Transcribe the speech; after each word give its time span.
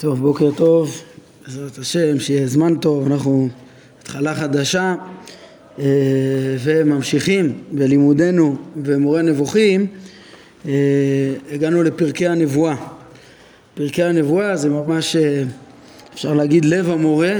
טוב, 0.00 0.20
בוקר 0.20 0.50
טוב, 0.56 1.02
בעזרת 1.46 1.78
השם, 1.78 2.20
שיהיה 2.20 2.46
זמן 2.46 2.76
טוב, 2.76 3.06
אנחנו 3.06 3.48
התחלה 4.02 4.34
חדשה 4.34 4.94
אה, 5.78 5.84
וממשיכים 6.60 7.58
בלימודנו 7.72 8.56
במורה 8.76 9.22
נבוכים, 9.22 9.86
אה, 10.66 10.72
הגענו 11.52 11.82
לפרקי 11.82 12.26
הנבואה. 12.26 12.74
פרקי 13.74 14.02
הנבואה 14.02 14.56
זה 14.56 14.68
ממש, 14.68 15.16
אה, 15.16 15.42
אפשר 16.14 16.34
להגיד, 16.34 16.64
לב 16.64 16.90
המורה 16.90 17.34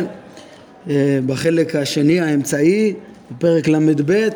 בחלק 1.27 1.77
השני 1.77 2.21
האמצעי, 2.21 2.95
בפרק 3.31 3.69
ל"ב, 3.69 4.29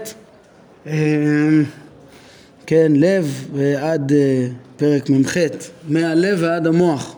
כן, 2.66 2.92
לב 2.94 3.48
ועד 3.52 4.12
פרק 4.76 5.10
מ"ח, 5.10 5.36
מהלב 5.88 6.38
ועד 6.40 6.66
המוח. 6.66 7.16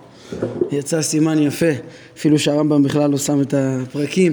יצא 0.73 1.03
סימן 1.03 1.39
יפה, 1.39 1.71
אפילו 2.17 2.39
שהרמב"ם 2.39 2.83
בכלל 2.83 3.11
לא 3.11 3.19
שם 3.19 3.41
את 3.41 3.55
הפרקים, 3.57 4.33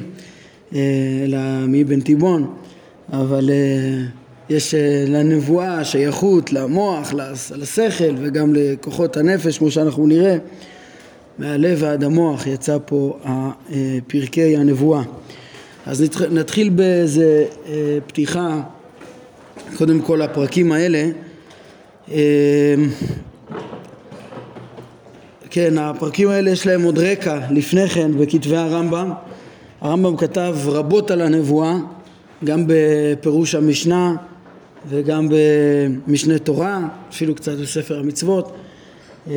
אה, 0.75 0.79
אלא 1.23 1.37
מאבן 1.67 2.01
תיבון, 2.01 2.53
אבל 3.13 3.49
אה, 3.49 4.05
יש 4.49 4.73
אה, 4.73 5.05
לנבואה 5.07 5.83
שייכות 5.83 6.53
למוח, 6.53 7.13
לשכל 7.55 8.15
וגם 8.17 8.53
לכוחות 8.55 9.17
הנפש, 9.17 9.57
כמו 9.57 9.71
שאנחנו 9.71 10.07
נראה. 10.07 10.37
מהלב 11.39 11.77
ועד 11.81 12.03
המוח 12.03 12.47
יצא 12.47 12.77
פה 12.85 13.19
פרקי 14.07 14.57
הנבואה. 14.57 15.03
אז 15.85 16.03
נתחיל 16.31 16.69
באיזה 16.69 17.45
פתיחה, 18.07 18.61
קודם 19.77 20.01
כל 20.01 20.21
הפרקים 20.21 20.71
האלה. 20.71 21.09
כן, 25.53 25.77
הפרקים 25.77 26.29
האלה 26.29 26.51
יש 26.51 26.67
להם 26.67 26.83
עוד 26.83 26.99
רקע 26.99 27.39
לפני 27.49 27.89
כן 27.89 28.11
בכתבי 28.17 28.57
הרמב"ם. 28.57 29.11
הרמב"ם 29.81 30.17
כתב 30.17 30.55
רבות 30.65 31.11
על 31.11 31.21
הנבואה, 31.21 31.77
גם 32.43 32.63
בפירוש 32.67 33.55
המשנה 33.55 34.15
וגם 34.89 35.27
במשנה 36.07 36.39
תורה, 36.39 36.87
אפילו 37.09 37.35
קצת 37.35 37.51
בספר 37.51 37.99
המצוות, 37.99 38.51
אה, 39.27 39.33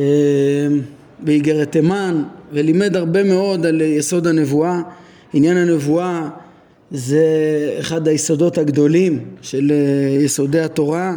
באיגרת 1.19 1.71
תימן, 1.71 2.23
ולימד 2.53 2.95
הרבה 2.95 3.23
מאוד 3.23 3.65
על 3.65 3.81
יסוד 3.81 4.27
הנבואה. 4.27 4.81
עניין 5.33 5.57
הנבואה 5.57 6.29
זה 6.91 7.25
אחד 7.79 8.07
היסודות 8.07 8.57
הגדולים 8.57 9.19
של 9.41 9.71
אה, 9.71 10.23
יסודי 10.23 10.59
התורה, 10.59 11.15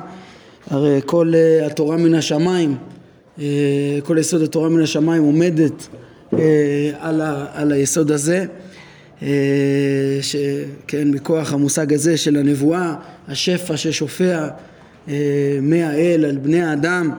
הרי 0.70 1.00
כל 1.06 1.32
אה, 1.34 1.66
התורה 1.66 1.96
מן 1.96 2.14
השמיים 2.14 2.76
כל 4.02 4.18
יסוד 4.18 4.42
התורה 4.42 4.68
מן 4.68 4.82
השמיים 4.82 5.22
עומדת 5.22 5.88
אה, 6.32 6.38
על, 6.98 7.20
ה, 7.20 7.46
על 7.52 7.72
היסוד 7.72 8.10
הזה 8.10 8.44
אה, 9.22 9.28
שכן 10.22 11.08
מכוח 11.08 11.52
המושג 11.52 11.92
הזה 11.92 12.16
של 12.16 12.36
הנבואה 12.36 12.94
השפע 13.28 13.76
ששופע 13.76 14.48
מהאל 15.62 16.24
על 16.28 16.36
בני 16.36 16.62
האדם 16.62 17.10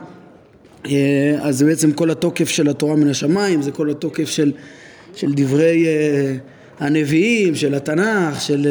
אז 1.41 1.57
זה 1.57 1.65
בעצם 1.65 1.91
כל 1.91 2.11
התוקף 2.11 2.49
של 2.49 2.69
התורה 2.69 2.95
מן 2.95 3.07
השמיים 3.07 3.61
זה 3.61 3.71
כל 3.71 3.89
התוקף 3.89 4.29
של, 4.29 4.51
של 5.15 5.33
דברי 5.35 5.85
הנביאים 6.79 7.55
של 7.55 7.75
התנ"ך 7.75 8.41
של 8.41 8.67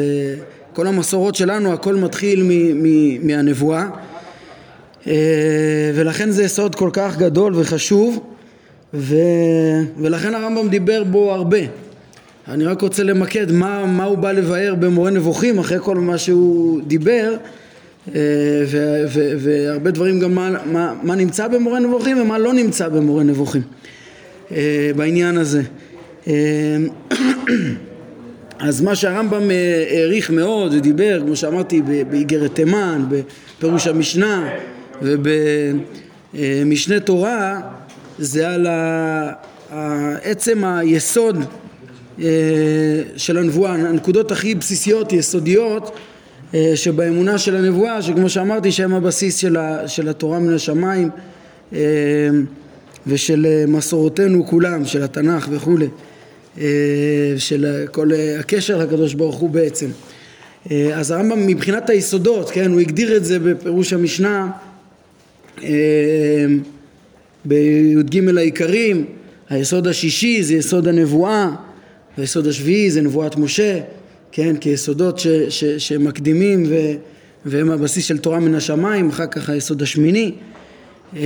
כל 0.73 0.87
המסורות 0.87 1.35
שלנו 1.35 1.73
הכל 1.73 1.95
מתחיל 1.95 2.43
מ, 2.43 2.83
מ, 2.83 3.27
מהנבואה. 3.27 3.81
אה, 3.81 4.18
ולכן 5.95 6.31
זה 6.31 6.43
יסוד 6.43 6.75
כל 6.75 6.89
כך 6.93 7.17
גדול 7.17 7.53
וחשוב 7.55 8.19
ו... 8.93 9.15
ולכן 9.97 10.35
הרמב"ם 10.35 10.69
דיבר 10.69 11.03
בו 11.03 11.33
הרבה. 11.33 11.57
אני 12.47 12.65
רק 12.65 12.81
רוצה 12.81 13.03
למקד 13.03 13.51
מה, 13.51 13.85
מה 13.85 14.03
הוא 14.03 14.17
בא 14.17 14.31
לבאר 14.31 14.75
במורה 14.75 15.09
נבוכים 15.09 15.59
אחרי 15.59 15.77
כל 15.81 15.95
מה 15.95 16.17
שהוא 16.17 16.81
דיבר 16.87 17.35
אה, 18.07 18.21
ו, 18.67 19.03
ו, 19.07 19.31
והרבה 19.37 19.91
דברים 19.91 20.19
גם 20.19 20.35
מה, 20.35 20.49
מה, 20.65 20.93
מה 21.03 21.15
נמצא 21.15 21.47
במורה 21.47 21.79
נבוכים 21.79 22.21
ומה 22.21 22.37
לא 22.37 22.53
נמצא 22.53 22.87
במורה 22.89 23.23
נבוכים 23.23 23.61
אה, 24.51 24.91
בעניין 24.95 25.37
הזה. 25.37 25.61
אז 28.59 28.81
מה 28.81 28.95
שהרמב"ם 28.95 29.49
העריך 29.91 30.31
מאוד 30.31 30.73
ודיבר, 30.73 31.21
כמו 31.25 31.35
שאמרתי, 31.35 31.81
באיגרת 32.09 32.55
תימן, 32.55 33.05
בפירוש 33.09 33.87
המשנה 33.87 34.49
ובמשנה 35.01 36.99
תורה 36.99 37.61
זה 38.17 38.49
על 38.49 38.67
עצם 40.23 40.63
היסוד 40.63 41.37
אה, 42.21 43.01
של 43.17 43.37
הנבואה, 43.37 43.73
הנקודות 43.73 44.31
הכי 44.31 44.55
בסיסיות, 44.55 45.13
יסודיות 45.13 45.91
אה, 46.53 46.71
שבאמונה 46.75 47.37
של 47.37 47.55
הנבואה, 47.55 48.01
שכמו 48.01 48.29
שאמרתי 48.29 48.71
שהם 48.71 48.93
הבסיס 48.93 49.37
של, 49.87 50.09
התורה 50.09 50.39
מן 50.39 50.53
השמיים 50.53 51.09
אה, 51.73 51.79
ושל 53.07 53.65
מסורותינו 53.67 54.45
כולם, 54.45 54.85
של 54.85 55.03
התנ"ך 55.03 55.47
וכולי, 55.51 55.87
של 57.37 57.85
כל 57.91 58.09
הקשר 58.39 58.77
לקדוש 58.77 59.13
ברוך 59.13 59.35
הוא 59.35 59.49
בעצם. 59.49 59.87
אז 60.93 61.11
הרמב"ם 61.11 61.47
מבחינת 61.47 61.89
היסודות, 61.89 62.49
כן, 62.49 62.71
הוא 62.71 62.79
הגדיר 62.79 63.17
את 63.17 63.25
זה 63.25 63.39
בפירוש 63.39 63.93
המשנה 63.93 64.47
בי"ג 67.45 68.37
העיקרים, 68.37 69.05
היסוד 69.49 69.87
השישי 69.87 70.43
זה 70.43 70.53
יסוד 70.53 70.87
הנבואה, 70.87 71.49
והיסוד 72.17 72.47
השביעי 72.47 72.91
זה 72.91 73.01
נבואת 73.01 73.35
משה, 73.35 73.79
כן, 74.31 74.55
כיסודות 74.61 75.19
ש, 75.19 75.27
ש, 75.27 75.63
שמקדימים 75.63 76.65
ו, 76.69 76.75
והם 77.45 77.71
הבסיס 77.71 78.05
של 78.05 78.17
תורה 78.17 78.39
מן 78.39 78.55
השמיים, 78.55 79.09
אחר 79.09 79.27
כך 79.27 79.49
היסוד 79.49 79.81
השמיני. 79.81 80.31
אמ, 81.15 81.19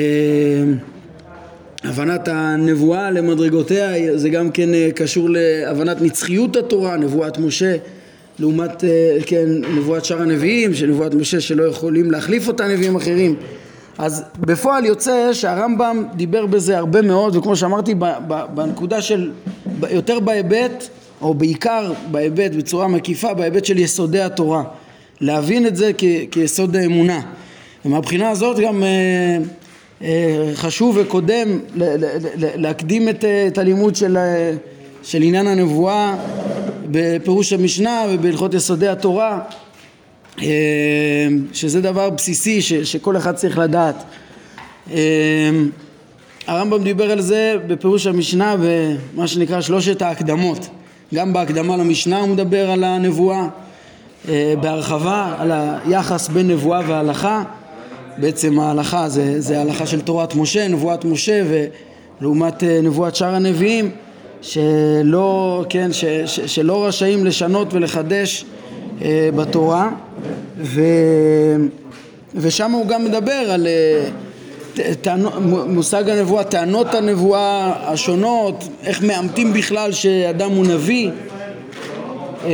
הבנת 1.83 2.27
הנבואה 2.27 3.11
למדרגותיה 3.11 4.17
זה 4.17 4.29
גם 4.29 4.51
כן 4.51 4.73
אה, 4.73 4.89
קשור 4.95 5.29
להבנת 5.29 6.01
נצחיות 6.01 6.55
התורה, 6.55 6.97
נבואת 6.97 7.37
משה 7.37 7.75
לעומת 8.39 8.83
אה, 8.83 9.17
כן, 9.25 9.45
נבואת 9.75 10.05
שאר 10.05 10.21
הנביאים, 10.21 10.73
שנבואת 10.73 11.13
משה 11.13 11.41
שלא 11.41 11.63
יכולים 11.63 12.11
להחליף 12.11 12.47
אותה 12.47 12.67
נביאים 12.67 12.95
אחרים 12.95 13.35
אז 13.97 14.23
בפועל 14.39 14.85
יוצא 14.85 15.33
שהרמב"ם 15.33 16.03
דיבר 16.15 16.45
בזה 16.45 16.77
הרבה 16.77 17.01
מאוד 17.01 17.35
וכמו 17.35 17.55
שאמרתי 17.55 17.95
בנקודה 18.53 19.01
של 19.01 19.31
יותר 19.89 20.19
בהיבט 20.19 20.87
או 21.21 21.33
בעיקר 21.33 21.93
בהיבט 22.11 22.51
בצורה 22.51 22.87
מקיפה 22.87 23.33
בהיבט 23.33 23.65
של 23.65 23.77
יסודי 23.77 24.21
התורה. 24.21 24.63
להבין 25.21 25.67
את 25.67 25.75
זה 25.75 25.91
כ- 25.97 26.03
כיסוד 26.31 26.75
האמונה. 26.75 27.21
ומהבחינה 27.85 28.29
הזאת 28.29 28.59
גם 28.59 28.83
אה, 28.83 29.37
אה, 30.01 30.51
חשוב 30.55 30.97
וקודם 31.01 31.59
להקדים 32.55 33.09
את, 33.09 33.25
אה, 33.25 33.47
את 33.47 33.57
הלימוד 33.57 33.95
של, 33.95 34.17
של 35.03 35.21
עניין 35.21 35.47
הנבואה 35.47 36.15
בפירוש 36.91 37.53
המשנה 37.53 38.03
ובהלכות 38.09 38.53
יסודי 38.53 38.87
התורה 38.87 39.39
שזה 41.53 41.81
דבר 41.81 42.09
בסיסי 42.09 42.61
ש, 42.61 42.73
שכל 42.73 43.17
אחד 43.17 43.35
צריך 43.35 43.57
לדעת. 43.57 44.03
אה, 44.91 44.97
הרמב"ם 46.47 46.83
דיבר 46.83 47.11
על 47.11 47.21
זה 47.21 47.55
בפירוש 47.67 48.07
המשנה 48.07 48.55
במה 48.59 49.27
שנקרא 49.27 49.61
שלושת 49.61 50.01
ההקדמות. 50.01 50.67
גם 51.13 51.33
בהקדמה 51.33 51.77
למשנה 51.77 52.19
הוא 52.19 52.29
מדבר 52.29 52.71
על 52.71 52.83
הנבואה 52.83 53.47
אה, 54.29 54.53
בהרחבה, 54.61 55.35
על 55.39 55.51
היחס 55.85 56.27
בין 56.27 56.47
נבואה 56.47 56.81
והלכה. 56.87 57.43
בעצם 58.17 58.59
ההלכה 58.59 59.09
זה, 59.09 59.41
זה 59.41 59.59
ההלכה 59.59 59.85
של 59.85 60.01
תורת 60.01 60.35
משה, 60.35 60.67
נבואת 60.67 61.05
משה 61.05 61.43
ולעומת 62.21 62.63
נבואת 62.63 63.15
שאר 63.15 63.35
הנביאים 63.35 63.91
שלא, 64.41 65.65
כן, 65.69 65.93
ש, 65.93 66.05
ש, 66.05 66.39
שלא 66.39 66.85
רשאים 66.85 67.25
לשנות 67.25 67.73
ולחדש 67.73 68.45
אה, 69.01 69.29
בתורה 69.35 69.89
ו... 70.57 70.81
ושם 72.35 72.71
הוא 72.71 72.87
גם 72.87 73.05
מדבר 73.05 73.31
על 73.31 73.67
אה, 73.67 74.95
טענו, 75.01 75.29
מושג 75.67 76.09
הנבואה, 76.09 76.43
טענות 76.43 76.93
הנבואה 76.93 77.73
השונות, 77.91 78.63
איך 78.83 79.01
מאמתים 79.03 79.53
בכלל 79.53 79.91
שאדם 79.91 80.51
הוא 80.51 80.65
נביא. 80.65 81.09
אה, 82.45 82.51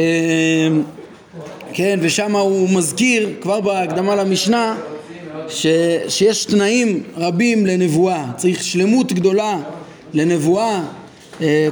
כן, 1.74 2.00
ושם 2.02 2.36
הוא 2.36 2.70
מזכיר 2.70 3.30
כבר 3.42 3.62
בהקדמה 3.62 4.16
למשנה 4.16 4.76
ש, 5.48 5.68
שיש 6.08 6.46
תנאים 6.46 7.04
רבים 7.18 7.66
לנבואה, 7.66 8.26
צריך 8.38 8.64
שלמות 8.64 9.14
גדולה 9.14 9.58
לנבואה. 10.14 10.82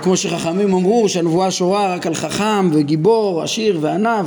כמו 0.01 0.17
שחכמים 0.17 0.73
אמרו 0.73 1.09
שהנבואה 1.09 1.51
שורה 1.51 1.93
רק 1.93 2.07
על 2.07 2.13
חכם 2.13 2.69
וגיבור, 2.73 3.43
עשיר 3.43 3.79
אמ, 3.95 4.25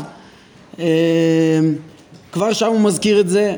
כבר 2.32 2.52
שם 2.52 2.66
הוא 2.66 2.80
מזכיר 2.80 3.20
את 3.20 3.28
זה. 3.28 3.56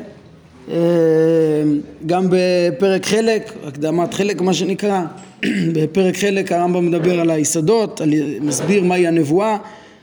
גם 2.05 2.27
בפרק 2.29 3.05
חלק, 3.05 3.53
הקדמת 3.67 4.13
חלק 4.13 4.41
מה 4.41 4.53
שנקרא, 4.53 5.01
בפרק 5.73 6.17
חלק 6.17 6.51
הרמב"ם 6.51 6.85
מדבר 6.85 7.19
על 7.19 7.29
היסודות, 7.29 8.01
על, 8.01 8.09
מסביר 8.41 8.83
מהי 8.83 9.07
הנבואה, 9.07 9.57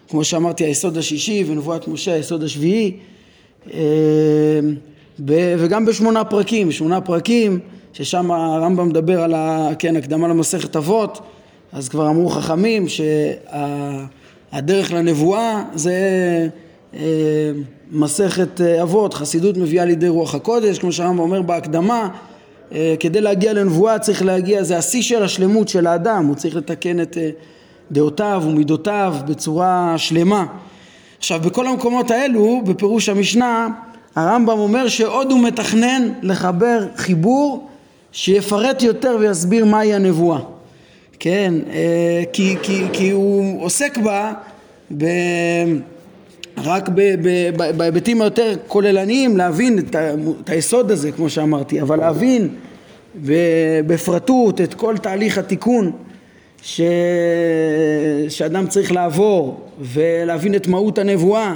כמו 0.08 0.24
שאמרתי 0.24 0.64
היסוד 0.64 0.98
השישי 0.98 1.44
ונבואת 1.46 1.88
משה 1.88 2.12
היסוד 2.12 2.42
השביעי. 2.42 2.96
וגם 5.26 5.86
בשמונה 5.86 6.24
פרקים, 6.24 6.72
שמונה 6.72 7.00
פרקים 7.00 7.58
ששם 7.92 8.30
הרמב"ם 8.30 8.88
מדבר 8.88 9.22
על 9.22 9.34
כן, 9.78 9.96
הקדמה 9.96 10.28
למסכת 10.28 10.76
אבות. 10.76 11.20
אז 11.72 11.88
כבר 11.88 12.08
אמרו 12.08 12.28
חכמים 12.28 12.86
שהדרך 12.88 14.92
לנבואה 14.92 15.62
זה 15.74 15.94
מסכת 17.92 18.60
אה, 18.60 18.82
אבות, 18.82 19.14
חסידות 19.14 19.56
מביאה 19.56 19.84
לידי 19.84 20.08
רוח 20.08 20.34
הקודש, 20.34 20.78
כמו 20.78 20.92
שהרמב"ם 20.92 21.18
אומר 21.18 21.42
בהקדמה, 21.42 22.08
אה, 22.72 22.94
כדי 23.00 23.20
להגיע 23.20 23.52
לנבואה 23.52 23.98
צריך 23.98 24.22
להגיע, 24.22 24.62
זה 24.62 24.78
השיא 24.78 25.02
של 25.02 25.22
השלמות 25.22 25.68
של 25.68 25.86
האדם, 25.86 26.26
הוא 26.26 26.36
צריך 26.36 26.56
לתקן 26.56 27.00
את 27.00 27.16
דעותיו 27.92 28.42
ומידותיו 28.46 29.14
בצורה 29.26 29.94
שלמה. 29.96 30.46
עכשיו 31.18 31.40
בכל 31.40 31.66
המקומות 31.66 32.10
האלו, 32.10 32.62
בפירוש 32.64 33.08
המשנה, 33.08 33.68
הרמב"ם 34.16 34.58
אומר 34.58 34.88
שעוד 34.88 35.30
הוא 35.30 35.40
מתכנן 35.40 36.08
לחבר 36.22 36.86
חיבור 36.96 37.68
שיפרט 38.12 38.82
יותר 38.82 39.16
ויסביר 39.20 39.64
מהי 39.64 39.94
הנבואה. 39.94 40.38
כן, 41.18 41.54
כי, 42.32 42.56
כי, 42.62 42.84
כי 42.92 43.10
הוא 43.10 43.62
עוסק 43.64 43.98
בה 43.98 44.32
ב... 44.98 45.04
רק 46.56 46.88
בהיבטים 47.76 48.22
היותר 48.22 48.54
כוללניים 48.66 49.36
להבין 49.36 49.78
את, 49.78 49.96
את 50.44 50.50
היסוד 50.50 50.90
הזה 50.90 51.12
כמו 51.12 51.30
שאמרתי 51.30 51.80
אבל 51.80 51.98
להבין 51.98 52.48
בפרטות 53.86 54.60
את 54.60 54.74
כל 54.74 54.96
תהליך 54.98 55.38
התיקון 55.38 55.92
ש... 56.62 56.80
שאדם 58.28 58.66
צריך 58.66 58.92
לעבור 58.92 59.60
ולהבין 59.80 60.54
את 60.54 60.66
מהות 60.66 60.98
הנבואה 60.98 61.54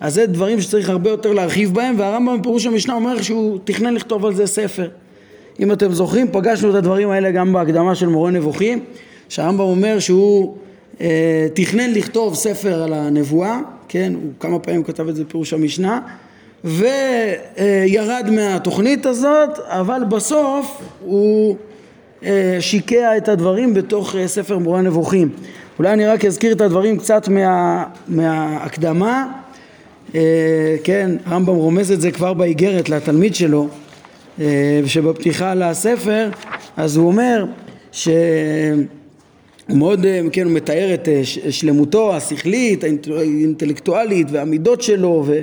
אז 0.00 0.14
זה 0.14 0.26
דברים 0.26 0.60
שצריך 0.60 0.88
הרבה 0.88 1.10
יותר 1.10 1.32
להרחיב 1.32 1.74
בהם 1.74 1.94
והרמב"ם 1.98 2.40
בפירוש 2.40 2.66
המשנה 2.66 2.94
אומר 2.94 3.22
שהוא 3.22 3.58
תכנן 3.64 3.94
לכתוב 3.94 4.26
על 4.26 4.34
זה 4.34 4.46
ספר. 4.46 4.88
אם 5.60 5.72
אתם 5.72 5.92
זוכרים 5.92 6.26
פגשנו 6.32 6.70
את 6.70 6.74
הדברים 6.74 7.10
האלה 7.10 7.30
גם 7.30 7.52
בהקדמה 7.52 7.94
של 7.94 8.06
מורה 8.06 8.30
נבוכים 8.30 8.84
שהרמב"ם 9.28 9.60
אומר 9.60 9.98
שהוא 9.98 10.56
אה, 11.00 11.46
תכנן 11.54 11.90
לכתוב 11.90 12.34
ספר 12.34 12.82
על 12.82 12.92
הנבואה 12.92 13.60
כן, 13.94 14.12
הוא 14.14 14.32
כמה 14.40 14.58
פעמים 14.58 14.84
כתב 14.84 15.08
את 15.08 15.16
זה 15.16 15.24
בפירוש 15.24 15.52
המשנה 15.52 16.00
וירד 16.64 18.30
מהתוכנית 18.30 19.06
הזאת, 19.06 19.58
אבל 19.58 20.02
בסוף 20.08 20.82
הוא 21.00 21.56
אה, 22.24 22.56
שיקע 22.60 23.16
את 23.16 23.28
הדברים 23.28 23.74
בתוך 23.74 24.16
אה, 24.16 24.28
ספר 24.28 24.58
מורה 24.58 24.82
נבוכים. 24.82 25.28
אולי 25.78 25.92
אני 25.92 26.06
רק 26.06 26.24
אזכיר 26.24 26.52
את 26.52 26.60
הדברים 26.60 26.98
קצת 26.98 27.28
מה, 27.28 27.84
מההקדמה, 28.08 29.26
אה, 30.14 30.76
כן, 30.84 31.10
הרמב"ם 31.26 31.54
רומז 31.54 31.92
את 31.92 32.00
זה 32.00 32.10
כבר 32.10 32.32
באיגרת 32.32 32.88
לתלמיד 32.88 33.34
שלו, 33.34 33.68
שבפתיחה 34.86 35.54
לספר, 35.54 36.30
אז 36.76 36.96
הוא 36.96 37.06
אומר 37.06 37.46
ש... 37.92 38.08
הוא 39.68 39.78
מאוד, 39.78 40.06
אה, 40.06 40.20
כן, 40.32 40.44
הוא 40.44 40.52
מתאר 40.52 40.94
את 40.94 41.08
אה, 41.08 41.20
שלמותו 41.50 42.16
השכלית, 42.16 42.84
האינטלקטואלית 42.84 44.26
והמידות 44.30 44.82
שלו 44.82 45.22
ו, 45.26 45.40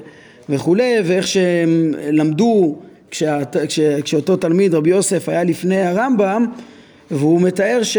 וכולי, 0.49 0.93
ואיך 1.03 1.27
שהם 1.27 1.93
למדו 2.11 2.75
כשה, 3.11 3.39
כש, 3.67 3.79
כשאותו 3.79 4.35
תלמיד 4.35 4.75
רבי 4.75 4.89
יוסף 4.89 5.29
היה 5.29 5.43
לפני 5.43 5.81
הרמב"ם, 5.81 6.45
והוא 7.11 7.41
מתאר 7.41 7.79
ש, 7.83 7.97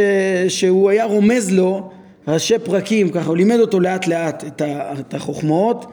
שהוא 0.48 0.90
היה 0.90 1.04
רומז 1.04 1.52
לו 1.52 1.90
ראשי 2.28 2.58
פרקים, 2.58 3.08
ככה 3.08 3.28
הוא 3.28 3.36
לימד 3.36 3.58
אותו 3.58 3.80
לאט 3.80 4.06
לאט 4.06 4.44
את, 4.46 4.60
ה, 4.60 4.92
את 5.00 5.14
החוכמות, 5.14 5.86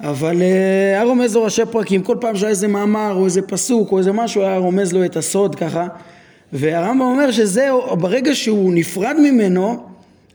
אבל 0.00 0.42
אה, 0.42 0.46
היה 0.94 1.02
רומז 1.02 1.34
לו 1.34 1.42
ראשי 1.42 1.62
פרקים, 1.70 2.02
כל 2.02 2.16
פעם 2.20 2.36
שהיה 2.36 2.50
איזה 2.50 2.68
מאמר 2.68 3.14
או 3.14 3.24
איזה 3.24 3.42
פסוק 3.42 3.92
או 3.92 3.98
איזה 3.98 4.12
משהו 4.12 4.42
היה 4.42 4.56
רומז 4.56 4.92
לו 4.92 5.04
את 5.04 5.16
הסוד 5.16 5.54
ככה 5.54 5.86
והרמב"ם 6.54 7.00
אומר 7.00 7.30
שזה, 7.30 7.68
ברגע 7.98 8.34
שהוא 8.34 8.74
נפרד 8.74 9.16
ממנו, 9.18 9.76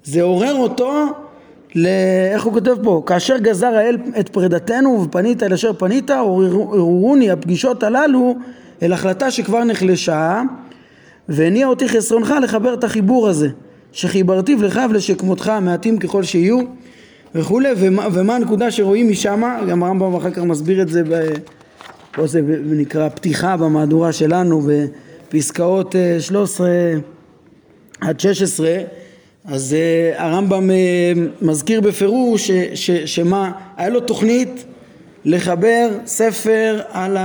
זה 0.04 0.22
עורר 0.22 0.56
אותו, 0.56 1.06
ל... 1.76 1.88
איך 2.34 2.44
הוא 2.44 2.54
כותב 2.54 2.76
פה? 2.84 3.04
כאשר 3.06 3.38
גזר 3.38 3.68
האל 3.68 3.98
את 4.20 4.30
פרידתנו 4.30 5.04
ופנית 5.04 5.44
אל 5.44 5.54
אשר 5.54 5.74
פנית, 5.74 6.12
עוררוני 6.12 7.32
הפגישות 7.32 7.84
הללו 7.84 8.36
אל 8.82 8.94
החלטה 8.94 9.32
שכבר 9.32 9.64
נחלשה, 9.64 10.42
והניע 11.30 11.68
אותי 11.68 11.90
חסרונך 11.90 12.34
לחבר 12.44 12.74
את 12.74 12.84
החיבור 12.84 13.28
הזה, 13.28 13.50
שחיברתיו 13.92 14.64
לך 14.64 14.80
ולשכמותך 14.90 15.52
מעטים 15.62 16.00
ככל 16.00 16.24
שיהיו 16.24 16.60
וכולי, 17.36 17.70
ומה, 17.78 18.08
ומה 18.14 18.36
הנקודה 18.36 18.72
שרואים 18.72 19.10
משם, 19.10 19.44
גם 19.70 19.84
הרמב"ם 19.84 20.16
אחר 20.16 20.32
כך 20.32 20.44
מסביר 20.44 20.82
את 20.82 20.90
זה, 20.90 21.04
ב... 21.10 21.22
פה 22.12 22.28
זה 22.28 22.42
נקרא 22.66 23.10
פתיחה 23.10 23.58
במהדורה 23.58 24.12
שלנו, 24.12 24.62
ב... 24.62 24.86
פסקאות 25.30 25.96
13 26.20 26.68
אה, 26.68 26.94
עד 28.02 28.20
16 28.20 28.76
אז 29.46 29.76
uh, 29.76 30.22
הרמב"ם 30.22 30.70
uh, 30.70 31.46
מזכיר 31.46 31.82
בפירוש 31.82 32.48
ש, 32.48 32.52
ש, 32.74 32.92
שמה, 32.92 33.52
היה 33.78 33.90
לו 33.90 34.00
תוכנית 34.00 34.66
לחבר 35.26 35.90
ספר 36.06 36.82
על 36.92 37.18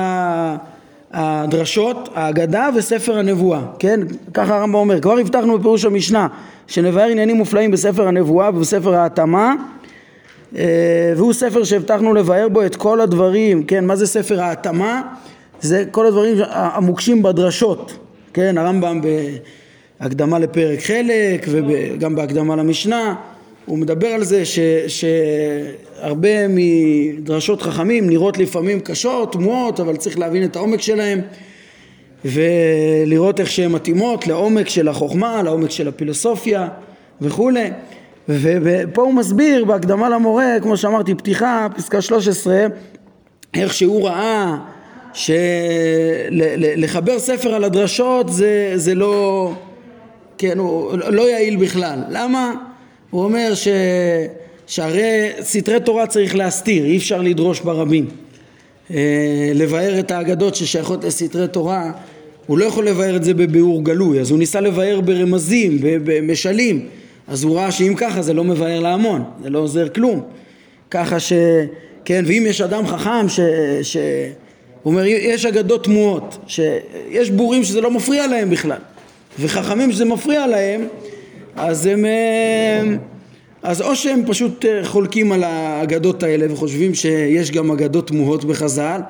הדרשות, 1.13 2.09
ההגדה 2.15 2.69
וספר 2.77 3.19
הנבואה, 3.19 3.61
כן? 3.79 4.01
ככה 4.35 4.57
הרמב"ם 4.57 4.75
אומר, 4.75 5.01
כבר 5.01 5.19
הבטחנו 5.19 5.59
בפירוש 5.59 5.85
המשנה 5.85 6.29
שנבהר 6.67 7.09
עניינים 7.09 7.37
מופלאים 7.37 7.71
בספר 7.71 8.09
הנבואה 8.09 8.49
ובספר 8.49 8.95
ההתאמה 8.95 9.55
והוא 11.17 11.33
ספר 11.33 11.65
שהבטחנו 11.65 12.15
לבאר 12.15 12.49
בו 12.49 12.67
את 12.67 12.77
כל 12.77 13.01
הדברים, 13.01 13.65
כן? 13.65 13.85
מה 13.85 13.97
זה 13.97 14.07
ספר 14.07 14.43
ההתאמה? 14.43 15.03
זה 15.65 15.85
כל 15.91 16.07
הדברים 16.07 16.37
המוקשים 16.49 17.23
בדרשות, 17.23 17.99
כן, 18.33 18.59
הרמב"ם 18.59 19.01
בהקדמה 20.01 20.39
לפרק 20.39 20.81
חלק 20.81 21.47
וגם 21.51 22.17
בהקדמה 22.17 22.57
למשנה 22.57 23.15
הוא 23.67 23.79
מדבר 23.79 24.07
על 24.07 24.25
זה 24.25 24.45
ש, 24.45 24.59
שהרבה 24.87 26.49
מדרשות 26.49 27.63
חכמים 27.63 28.11
נראות 28.11 28.39
לפעמים 28.39 28.81
קשות, 28.81 29.33
תמוהות, 29.33 29.81
אבל 29.81 29.97
צריך 29.97 30.19
להבין 30.19 30.45
את 30.45 30.57
העומק 30.57 30.81
שלהם 30.81 31.21
ולראות 32.25 33.41
איך 33.41 33.51
שהן 33.51 33.73
מתאימות 33.73 34.27
לעומק 34.27 34.69
של 34.69 34.89
החוכמה, 34.89 35.43
לעומק 35.43 35.71
של 35.71 35.89
הפילוסופיה 35.89 36.69
וכולי. 37.21 37.71
ופה 38.29 39.03
הוא 39.03 39.15
מסביר 39.15 39.65
בהקדמה 39.65 40.09
למורה, 40.09 40.57
כמו 40.63 40.77
שאמרתי, 40.77 41.15
פתיחה, 41.15 41.67
פסקה 41.77 42.01
13, 42.01 42.67
איך 43.55 43.75
שהוא 43.75 44.09
ראה 44.09 44.57
שלחבר 45.15 47.19
ספר 47.19 47.55
על 47.55 47.65
הדרשות 47.65 48.33
זה, 48.33 48.73
זה 48.75 48.95
לא, 48.95 49.53
כן, 50.39 50.59
הוא 50.59 50.99
לא 50.99 51.31
יעיל 51.31 51.57
בכלל. 51.57 51.99
למה? 52.09 52.53
הוא 53.11 53.25
אומר 53.25 53.55
ש, 53.55 53.69
שהרי 54.67 55.31
סתרי 55.43 55.81
תורה 55.81 56.07
צריך 56.07 56.37
להסתיר, 56.37 56.85
אי 56.85 56.97
אפשר 56.97 57.23
לדרוש 57.23 57.61
ברבים. 57.61 58.07
אה, 58.91 59.53
לבאר 59.55 59.99
את 59.99 60.11
האגדות 60.11 60.55
ששייכות 60.55 61.05
לסתרי 61.05 61.49
תורה, 61.49 61.93
הוא 62.47 62.59
לא 62.59 62.65
יכול 62.65 62.89
לבאר 62.89 63.17
את 63.17 63.25
זה 63.25 63.35
בביאור 63.35 63.85
גלוי, 63.85 64.21
אז 64.21 64.31
הוא 64.31 64.39
ניסה 64.39 64.61
לבאר 64.61 65.01
ברמזים, 65.01 65.79
במשלים, 65.81 66.87
אז 67.29 67.45
הוא 67.45 67.57
ראה 67.57 67.73
שאם 67.73 67.95
ככה 67.97 68.23
זה 68.23 68.33
לא 68.33 68.45
מבאר 68.45 68.81
להמון, 68.81 69.25
זה 69.43 69.51
לא 69.51 69.59
עוזר 69.59 69.89
כלום. 69.89 70.21
ככה 70.91 71.21
ש... 71.21 71.33
כן, 72.05 72.25
ואם 72.27 72.45
יש 72.47 72.61
אדם 72.61 72.87
חכם 72.87 73.29
ש... 73.29 73.41
ש... 73.83 73.97
הוא 74.85 74.93
אומר, 74.93 75.05
יש 75.07 75.47
אגדות 75.47 75.85
תמוהות, 75.85 76.39
שיש 76.47 77.31
בורים 77.31 77.65
שזה 77.65 77.81
לא 77.81 77.91
מפריע 77.91 78.27
להם 78.27 78.51
בכלל, 78.51 78.79
וחכמים 79.41 79.93
שזה 79.93 80.05
מפריע 80.05 80.47
להם, 80.47 80.87
אז 81.57 81.87
הם... 81.87 82.05
אז 83.63 83.81
או 83.81 83.97
שהם 83.97 84.23
פשוט 84.27 84.65
אה, 84.65 84.85
חולקים 84.85 85.33
על 85.33 85.45
האגדות 85.45 86.23
האלה 86.23 86.53
וחושבים 86.53 86.95
שיש 86.95 87.51
גם 87.51 87.71
אגדות 87.71 88.09
תמוהות 88.09 88.45
בחז"ל, 88.45 89.01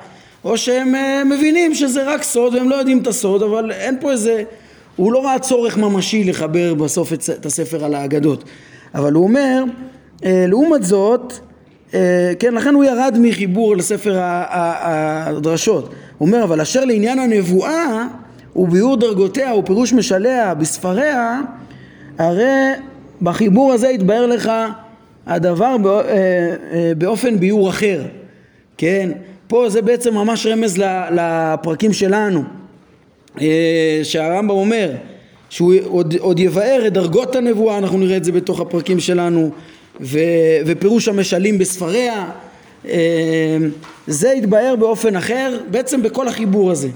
או 0.43 0.57
שהם 0.57 0.95
אה, 0.95 1.23
מבינים 1.23 1.75
שזה 1.75 2.03
רק 2.03 2.23
סוד 2.23 2.55
והם 2.55 2.69
לא 2.69 2.75
יודעים 2.75 2.97
את 2.97 3.07
הסוד, 3.07 3.43
אבל 3.43 3.71
אין 3.71 3.97
פה 4.01 4.11
איזה... 4.11 4.43
הוא 4.95 5.13
לא 5.13 5.25
ראה 5.25 5.39
צורך 5.39 5.77
ממשי 5.77 6.23
לחבר 6.23 6.73
בסוף 6.73 7.13
את 7.13 7.45
הספר 7.45 7.85
על 7.85 7.95
האגדות. 7.95 8.43
אבל 8.95 9.13
הוא 9.13 9.23
אומר, 9.23 9.63
אה, 10.25 10.45
לעומת 10.47 10.83
זאת, 10.83 11.33
אה, 11.33 11.54
כן, 12.39 12.53
לכן 12.53 12.73
הוא 12.73 12.83
ירד 12.83 13.15
מחיבור 13.19 13.77
לספר 13.77 14.17
הדרשות. 14.19 15.93
הוא 16.17 16.27
אומר, 16.27 16.43
אבל 16.43 16.61
אשר 16.61 16.85
לעניין 16.85 17.19
הנבואה 17.19 18.07
וביאור 18.55 18.97
דרגותיה 18.97 19.55
ופירוש 19.55 19.93
משליה 19.93 20.53
בספריה, 20.53 21.41
הרי 22.17 22.71
בחיבור 23.21 23.73
הזה 23.73 23.89
יתבהר 23.89 24.25
לך 24.25 24.51
הדבר 25.27 25.75
אה, 25.85 26.01
אה, 26.73 26.91
באופן 26.97 27.39
ביאור 27.39 27.69
אחר, 27.69 28.01
כן? 28.77 29.11
פה 29.47 29.69
זה 29.69 29.81
בעצם 29.81 30.13
ממש 30.13 30.45
רמז 30.45 30.81
לפרקים 31.11 31.93
שלנו, 31.93 32.43
אה, 33.41 33.99
שהרמב"ם 34.03 34.49
אומר 34.49 34.91
שהוא 35.49 35.73
עוד, 35.85 36.15
עוד 36.19 36.39
יבאר 36.39 36.83
את 36.87 36.93
דרגות 36.93 37.35
הנבואה, 37.35 37.77
אנחנו 37.77 37.97
נראה 37.97 38.17
את 38.17 38.23
זה 38.23 38.31
בתוך 38.31 38.59
הפרקים 38.59 38.99
שלנו, 38.99 39.51
ו, 40.01 40.19
ופירוש 40.65 41.07
המשלים 41.07 41.57
בספריה, 41.57 42.25
אה, 42.87 43.57
זה 44.07 44.29
יתבאר 44.29 44.75
באופן 44.79 45.15
אחר 45.15 45.57
בעצם 45.71 46.03
בכל 46.03 46.27
החיבור 46.27 46.71
הזה, 46.71 46.89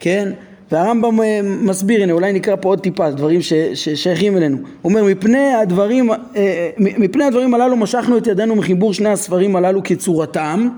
כן? 0.00 0.32
והרמב"ם 0.72 1.20
אה, 1.20 1.40
מסביר, 1.42 2.02
הנה 2.02 2.12
אולי 2.12 2.32
נקרא 2.32 2.56
פה 2.56 2.68
עוד 2.68 2.80
טיפה, 2.80 3.10
דברים 3.10 3.40
ששייכים 3.74 4.36
אלינו. 4.36 4.56
הוא 4.56 4.90
אומר, 4.90 5.04
מפני 5.04 5.54
הדברים, 5.54 6.10
מפני 6.78 7.24
הדברים 7.24 7.54
הללו 7.54 7.76
משכנו 7.76 8.18
את 8.18 8.26
ידינו 8.26 8.56
מחיבור 8.56 8.94
שני 8.94 9.08
הספרים 9.08 9.56
הללו 9.56 9.82
כצורתם, 9.84 10.68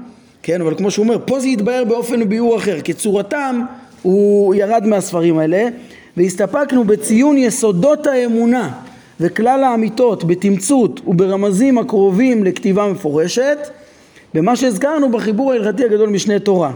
כן, 0.43 0.61
אבל 0.61 0.75
כמו 0.75 0.91
שהוא 0.91 1.05
אומר, 1.05 1.19
פה 1.25 1.41
זה 1.41 1.49
יתבהר 1.49 1.85
באופן 1.85 2.29
ביאור 2.29 2.57
אחר, 2.57 2.81
כצורתם 2.85 3.63
הוא 4.03 4.55
ירד 4.55 4.87
מהספרים 4.87 5.39
האלה, 5.39 5.69
והסתפקנו 6.17 6.85
בציון 6.85 7.37
יסודות 7.37 8.07
האמונה 8.07 8.71
וכלל 9.21 9.65
האמיתות 9.65 10.25
בתמצות 10.25 11.01
וברמזים 11.07 11.79
הקרובים 11.79 12.45
לכתיבה 12.45 12.93
מפורשת, 12.93 13.59
במה 14.35 14.57
שהזכרנו 14.57 15.11
בחיבור 15.11 15.53
ההלכתי 15.53 15.85
הגדול 15.85 16.09
משנה 16.09 16.39
תורה, 16.39 16.73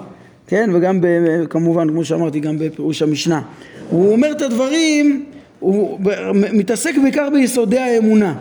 כן, 0.46 0.70
וגם 0.72 1.00
ב, 1.00 1.06
כמובן, 1.50 1.88
כמו 1.88 2.04
שאמרתי, 2.04 2.40
גם 2.40 2.58
בפירוש 2.58 3.02
המשנה. 3.02 3.42
הוא 3.90 4.12
אומר 4.12 4.32
את 4.32 4.42
הדברים, 4.42 5.24
הוא 5.60 5.98
מתעסק 6.32 6.94
בעיקר 7.02 7.28
ביסודי 7.32 7.78
האמונה, 7.78 8.34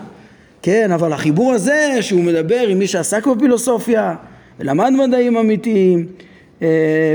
כן, 0.61 0.91
אבל 0.91 1.13
החיבור 1.13 1.53
הזה 1.53 1.97
שהוא 2.01 2.23
מדבר 2.23 2.67
עם 2.67 2.79
מי 2.79 2.87
שעסק 2.87 3.27
בפילוסופיה 3.27 4.15
ולמד 4.59 4.89
מדעים 4.89 5.37
אמיתיים 5.37 6.05
אה, 6.61 6.67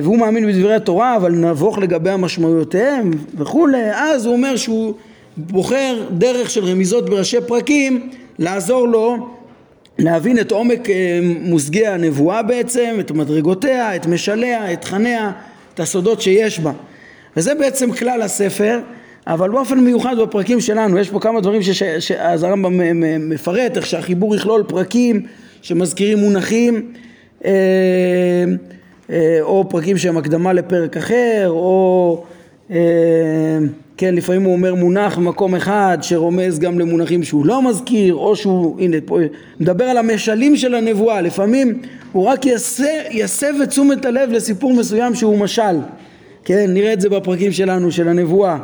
והוא 0.02 0.19
מאמין 0.19 0.47
בדברי 0.47 0.75
התורה 0.75 1.16
אבל 1.16 1.33
נבוך 1.33 1.78
לגבי 1.78 2.11
המשמעויותיהם 2.11 3.11
וכולי 3.37 3.90
אז 3.95 4.26
הוא 4.26 4.35
אומר 4.35 4.57
שהוא 4.57 4.95
בוחר 5.37 6.07
דרך 6.11 6.50
של 6.50 6.64
רמיזות 6.64 7.11
בראשי 7.11 7.40
פרקים 7.47 8.11
לעזור 8.38 8.88
לו 8.88 9.28
להבין 9.99 10.38
את 10.38 10.52
עומק 10.52 10.90
אה, 10.90 11.21
מושגי 11.23 11.87
הנבואה 11.87 12.43
בעצם, 12.43 12.97
את 13.00 13.11
מדרגותיה, 13.11 13.97
את 13.97 14.07
משליה, 14.07 14.73
את 14.73 14.81
תכניה, 14.81 15.33
את 15.75 15.81
הסודות 15.81 16.21
שיש 16.21 16.61
בה. 16.61 16.73
וזה 17.37 17.55
בעצם 17.55 17.93
כלל 17.93 18.23
הספר, 18.23 18.81
אבל 19.26 19.50
באופן 19.50 19.81
מיוחד 19.81 20.16
בפרקים 20.19 20.61
שלנו, 20.61 20.99
יש 20.99 21.11
פה 21.11 21.21
כמה 21.21 21.40
דברים 21.40 21.61
שאז 21.99 22.43
הרמב"ם 22.43 23.02
מפרט, 23.31 23.76
איך 23.76 23.87
שהחיבור 23.87 24.37
יכלול 24.37 24.62
פרקים 24.69 25.26
שמזכירים 25.62 26.19
מונחים 26.19 26.93
אה, 27.45 27.50
אה, 29.11 29.38
או 29.40 29.69
פרקים 29.69 29.99
שהם 29.99 30.16
הקדמה 30.16 30.52
לפרק 30.52 30.97
אחר, 30.97 31.47
או 31.49 32.25
אה, 32.71 32.76
כן, 33.96 34.14
לפעמים 34.14 34.42
הוא 34.42 34.52
אומר 34.52 34.74
מונח 34.74 35.18
במקום 35.18 35.54
אחד 35.54 35.98
שרומז 36.02 36.58
גם 36.58 36.78
למונחים 36.78 37.22
שהוא 37.22 37.46
לא 37.46 37.62
מזכיר, 37.62 38.14
או 38.14 38.36
שהוא, 38.36 38.80
הנה, 38.80 38.96
פה 39.04 39.18
מדבר 39.60 39.84
על 39.84 39.96
המשלים 39.96 40.56
של 40.56 40.74
הנבואה, 40.74 41.20
לפעמים 41.20 41.82
הוא 42.12 42.24
רק 42.24 42.40
יסב 43.10 43.54
את 43.62 43.68
תשומת 43.68 44.04
הלב 44.04 44.30
לסיפור 44.30 44.74
מסוים 44.74 45.14
שהוא 45.14 45.38
משל, 45.38 45.76
כן, 46.44 46.70
נראה 46.74 46.92
את 46.92 47.00
זה 47.00 47.08
בפרקים 47.08 47.52
שלנו, 47.52 47.92
של 47.92 48.08
הנבואה. 48.08 48.58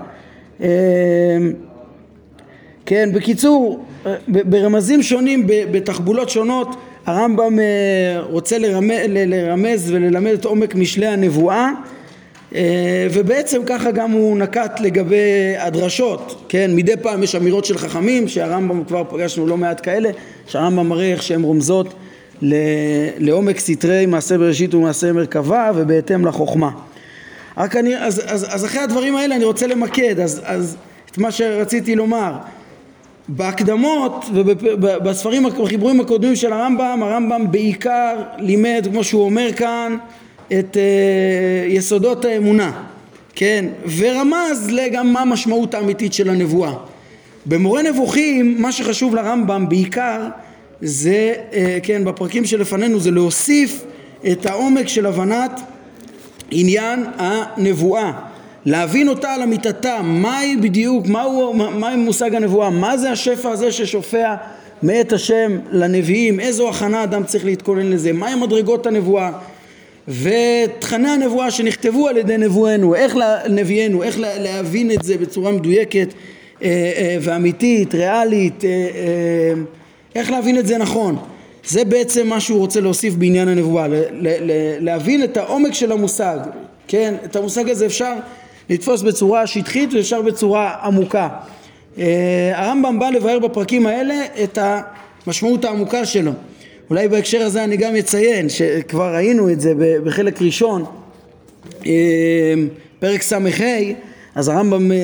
כן, 2.86 3.10
בקיצור, 3.14 3.84
ברמזים 4.28 5.02
שונים, 5.02 5.46
בתחבולות 5.46 6.28
שונות, 6.28 6.76
הרמב"ם 7.06 7.58
אה, 7.58 8.20
רוצה 8.20 8.58
לרמז, 8.58 8.96
לרמז 9.08 9.90
וללמד 9.92 10.32
את 10.32 10.44
עומק 10.44 10.74
משלי 10.74 11.06
הנבואה. 11.06 11.56
אה, 11.56 12.01
ובעצם 13.12 13.62
ככה 13.66 13.90
גם 13.90 14.10
הוא 14.10 14.38
נקט 14.38 14.80
לגבי 14.80 15.56
הדרשות, 15.58 16.44
כן, 16.48 16.70
מדי 16.74 16.96
פעם 17.02 17.22
יש 17.22 17.34
אמירות 17.34 17.64
של 17.64 17.78
חכמים 17.78 18.28
שהרמב"ם 18.28 18.84
כבר 18.84 19.04
פגשנו 19.10 19.46
לא 19.46 19.56
מעט 19.56 19.80
כאלה 19.82 20.10
שהרמב"ם 20.46 20.88
מראה 20.88 21.12
איך 21.12 21.22
שהן 21.22 21.42
רומזות 21.42 21.94
לעומק 23.18 23.58
סתרי 23.58 24.06
מעשה 24.06 24.38
בראשית 24.38 24.74
ומעשה 24.74 25.12
מרכבה 25.12 25.70
ובהתאם 25.74 26.26
לחוכמה. 26.26 26.70
רק 27.56 27.76
אני, 27.76 27.96
אז, 27.96 28.22
אז, 28.26 28.46
אז 28.54 28.64
אחרי 28.64 28.80
הדברים 28.80 29.16
האלה 29.16 29.36
אני 29.36 29.44
רוצה 29.44 29.66
למקד, 29.66 30.20
אז, 30.20 30.40
אז 30.44 30.76
את 31.10 31.18
מה 31.18 31.30
שרציתי 31.30 31.94
לומר 31.94 32.32
בהקדמות 33.28 34.24
ובספרים, 34.32 35.44
בחיבורים 35.44 36.00
הקודמים 36.00 36.36
של 36.36 36.52
הרמב"ם, 36.52 37.00
הרמב"ם 37.02 37.50
בעיקר 37.50 38.16
לימד, 38.38 38.86
כמו 38.90 39.04
שהוא 39.04 39.24
אומר 39.24 39.52
כאן, 39.56 39.96
את 40.58 40.76
uh, 40.76 40.78
יסודות 41.68 42.24
האמונה, 42.24 42.72
כן, 43.34 43.64
ורמז 43.96 44.70
לגם 44.70 45.12
מה 45.12 45.20
המשמעות 45.20 45.74
האמיתית 45.74 46.12
של 46.12 46.30
הנבואה. 46.30 46.72
במורה 47.46 47.82
נבוכים, 47.82 48.62
מה 48.62 48.72
שחשוב 48.72 49.14
לרמב"ם 49.14 49.68
בעיקר 49.68 50.28
זה, 50.80 51.34
uh, 51.50 51.54
כן, 51.82 52.04
בפרקים 52.04 52.44
שלפנינו 52.44 53.00
זה 53.00 53.10
להוסיף 53.10 53.84
את 54.32 54.46
העומק 54.46 54.88
של 54.88 55.06
הבנת 55.06 55.60
עניין 56.50 57.04
הנבואה. 57.18 58.12
להבין 58.66 59.08
אותה 59.08 59.34
על 59.34 59.42
אמיתתה, 59.42 60.02
מהי 60.02 60.56
בדיוק, 60.56 61.06
מהו, 61.06 61.54
מה 61.54 61.96
מושג 61.96 62.34
הנבואה, 62.34 62.70
מה 62.70 62.96
זה 62.96 63.10
השפע 63.10 63.50
הזה 63.50 63.72
ששופע 63.72 64.34
מאת 64.82 65.12
השם 65.12 65.58
לנביאים, 65.70 66.40
איזו 66.40 66.68
הכנה 66.68 67.04
אדם 67.04 67.24
צריך 67.24 67.44
להתכונן 67.44 67.86
לזה, 67.86 68.12
מהי 68.12 68.34
מדרגות 68.34 68.86
הנבואה 68.86 69.30
ותכני 70.08 71.08
הנבואה 71.08 71.50
שנכתבו 71.50 72.08
על 72.08 72.16
ידי 72.16 72.38
נבואנו, 72.38 72.94
איך 72.94 73.16
נביאנו, 73.50 74.02
איך 74.02 74.16
להבין 74.18 74.90
את 74.90 75.02
זה 75.02 75.18
בצורה 75.18 75.52
מדויקת 75.52 76.08
אה, 76.62 76.68
אה, 76.96 77.16
ואמיתית, 77.20 77.94
ריאלית, 77.94 78.64
אה, 78.64 78.70
איך 80.14 80.30
להבין 80.30 80.58
את 80.58 80.66
זה 80.66 80.78
נכון. 80.78 81.16
זה 81.64 81.84
בעצם 81.84 82.26
מה 82.26 82.40
שהוא 82.40 82.58
רוצה 82.58 82.80
להוסיף 82.80 83.14
בעניין 83.14 83.48
הנבואה, 83.48 83.86
להבין 84.80 85.24
את 85.24 85.36
העומק 85.36 85.74
של 85.74 85.92
המושג, 85.92 86.38
כן? 86.88 87.14
את 87.24 87.36
המושג 87.36 87.70
הזה 87.70 87.86
אפשר 87.86 88.12
לתפוס 88.70 89.02
בצורה 89.02 89.46
שטחית 89.46 89.94
ואפשר 89.94 90.22
בצורה 90.22 90.76
עמוקה. 90.82 91.28
הרמב"ם 92.54 92.98
בא 92.98 93.10
לבאר 93.10 93.38
בפרקים 93.38 93.86
האלה 93.86 94.14
את 94.44 94.58
המשמעות 95.26 95.64
העמוקה 95.64 96.06
שלו. 96.06 96.32
אולי 96.90 97.08
בהקשר 97.08 97.42
הזה 97.42 97.64
אני 97.64 97.76
גם 97.76 97.96
אציין 97.96 98.48
שכבר 98.48 99.14
ראינו 99.14 99.50
את 99.50 99.60
זה 99.60 99.72
בחלק 100.04 100.42
ראשון, 100.42 100.84
אה, 101.86 102.54
פרק 102.98 103.22
ס"ה, 103.22 103.38
אז 104.34 104.48
הרמב"ם 104.48 104.92
אה, 104.92 104.98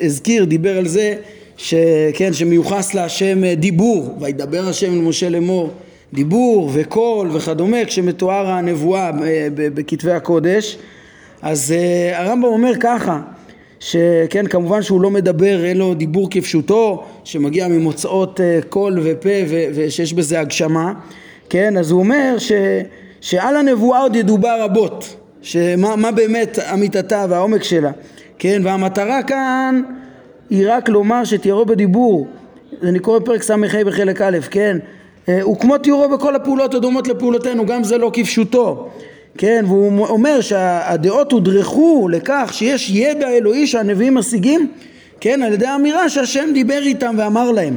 הזכיר, 0.00 0.44
דיבר 0.44 0.78
על 0.78 0.88
זה 0.88 1.14
שכן, 1.56 2.32
שמיוחס 2.32 2.94
להשם 2.94 3.54
דיבור, 3.54 4.16
וידבר 4.20 4.68
השם 4.68 4.92
אל 4.92 5.00
משה 5.00 5.28
לאמור 5.28 5.70
דיבור 6.12 6.70
וקול 6.72 7.30
וכדומה 7.32 7.84
כשמתואר 7.84 8.46
הנבואה 8.46 9.10
בכתבי 9.54 10.12
הקודש. 10.12 10.78
אז 11.42 11.74
הרמב"ם 12.14 12.44
אומר 12.44 12.72
ככה, 12.80 13.20
שכן 13.80 14.46
כמובן 14.46 14.82
שהוא 14.82 15.00
לא 15.00 15.10
מדבר, 15.10 15.64
אין 15.64 15.76
לו 15.76 15.94
דיבור 15.94 16.28
כפשוטו, 16.30 17.04
שמגיע 17.24 17.68
ממוצאות 17.68 18.40
uh, 18.40 18.66
קול 18.66 18.98
ופה 19.02 19.28
ו- 19.48 19.64
ושיש 19.74 20.12
בזה 20.12 20.40
הגשמה, 20.40 20.92
כן, 21.50 21.76
אז 21.76 21.90
הוא 21.90 22.00
אומר 22.00 22.34
ש- 22.38 22.52
שעל 23.20 23.56
הנבואה 23.56 24.00
עוד 24.00 24.16
ידובר 24.16 24.62
רבות, 24.62 25.16
שמה 25.42 26.10
באמת 26.12 26.58
אמיתתה 26.58 27.26
והעומק 27.28 27.62
שלה, 27.62 27.90
כן, 28.38 28.60
והמטרה 28.64 29.22
כאן 29.22 29.82
היא 30.50 30.64
רק 30.68 30.88
לומר 30.88 31.24
שתיארו 31.24 31.66
בדיבור, 31.66 32.26
אני 32.82 32.98
קורא 32.98 33.18
פרק 33.24 33.42
ס"ה 33.42 33.54
בחלק 33.86 34.20
א', 34.22 34.38
כן, 34.50 34.78
אה, 35.28 35.42
הוא 35.42 35.56
כמו 35.56 35.78
תיאורו 35.78 36.08
בכל 36.08 36.36
הפעולות 36.36 36.74
הדומות 36.74 37.08
לפעולותינו, 37.08 37.66
גם 37.66 37.84
זה 37.84 37.98
לא 37.98 38.10
כפשוטו. 38.12 38.88
כן, 39.38 39.64
והוא 39.66 40.06
אומר 40.06 40.40
שהדעות 40.40 41.32
הודרכו 41.32 42.08
לכך 42.08 42.50
שיש 42.52 42.90
ידע 42.90 43.28
אלוהי 43.28 43.66
שהנביאים 43.66 44.14
משיגים, 44.14 44.68
כן, 45.20 45.42
על 45.42 45.52
ידי 45.52 45.66
האמירה 45.66 46.08
שהשם 46.08 46.48
דיבר 46.54 46.82
איתם 46.82 47.14
ואמר 47.18 47.50
להם. 47.50 47.76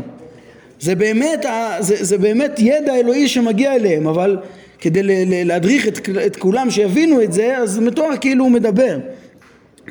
זה 0.80 0.96
באמת, 0.96 1.46
זה, 1.80 1.96
זה 2.00 2.18
באמת 2.18 2.60
ידע 2.60 2.96
אלוהי 2.96 3.27
שמגיע 3.27 3.75
אליהם, 3.75 4.08
אבל 4.08 4.38
כדי 4.80 5.01
להדריך 5.46 5.88
את, 5.88 6.10
את 6.25 6.36
כולם 6.36 6.70
שיבינו 6.70 7.22
את 7.22 7.34
זה, 7.34 7.58
אז 7.58 7.80
מתואר 7.80 8.18
כאילו 8.22 8.44
הוא 8.44 8.51
מדבר. 8.51 8.98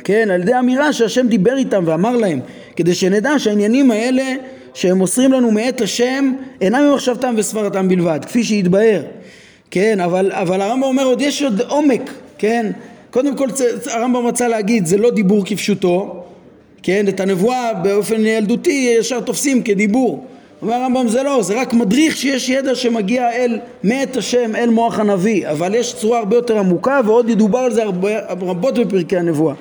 כן, 0.05 0.29
על 0.31 0.41
ידי 0.41 0.59
אמירה 0.59 0.93
שהשם 0.93 1.27
דיבר 1.27 1.57
איתם 1.57 1.83
ואמר 1.87 2.17
להם, 2.17 2.41
כדי 2.77 2.95
שנדע 2.95 3.39
שהעניינים 3.39 3.91
האלה 3.91 4.35
שהם 4.75 4.99
מוסרים 4.99 5.33
לנו 5.33 5.51
מאת 5.51 5.81
השם 5.81 6.33
אינם 6.61 6.83
ממחשבתם 6.91 7.35
וסברתם 7.37 7.89
בלבד, 7.89 8.21
כפי 8.27 8.45
שהתבהר. 8.45 9.03
כן, 9.71 10.01
אבל, 10.01 10.33
אבל 10.33 10.61
הרמב"ם 10.61 10.83
אומר 10.83 11.05
עוד 11.05 11.21
יש 11.21 11.43
עוד 11.43 11.61
עומק, 11.61 12.11
כן? 12.39 12.71
קודם 13.11 13.37
כל 13.37 13.49
הרמב"ם 13.91 14.27
רצה 14.27 14.49
להגיד 14.49 14.87
זה 14.87 14.97
לא 14.97 15.11
דיבור 15.11 15.43
כפשוטו, 15.47 16.25
כן? 16.83 17.09
את 17.09 17.21
הנבואה 17.21 17.75
באופן 17.75 18.27
ילדותי 18.27 18.95
ישר 18.99 19.21
תופסים 19.21 19.63
כדיבור, 19.63 20.25
אומר 20.63 20.75
הרמב"ם 20.75 21.09
זה 21.09 21.23
לא, 21.23 21.43
זה 21.43 21.61
רק 21.61 21.75
מדריך 21.75 22.17
שיש 22.17 22.49
ידע 22.49 22.75
שמגיע 22.75 23.31
אל 23.33 23.59
מאת 23.85 24.17
השם, 24.17 24.57
אל 24.57 24.71
מוח 24.71 24.99
הנביא, 24.99 25.49
אבל 25.49 25.75
יש 25.75 25.95
צורה 25.95 26.19
הרבה 26.19 26.37
יותר 26.37 26.59
עמוקה 26.59 27.01
ועוד 27.05 27.29
ידובר 27.29 27.59
על 27.59 27.73
זה 27.73 27.83
הרבה, 27.83 28.09
רבות 28.29 28.79
בפרקי 28.79 29.17
הנבואה, 29.17 29.55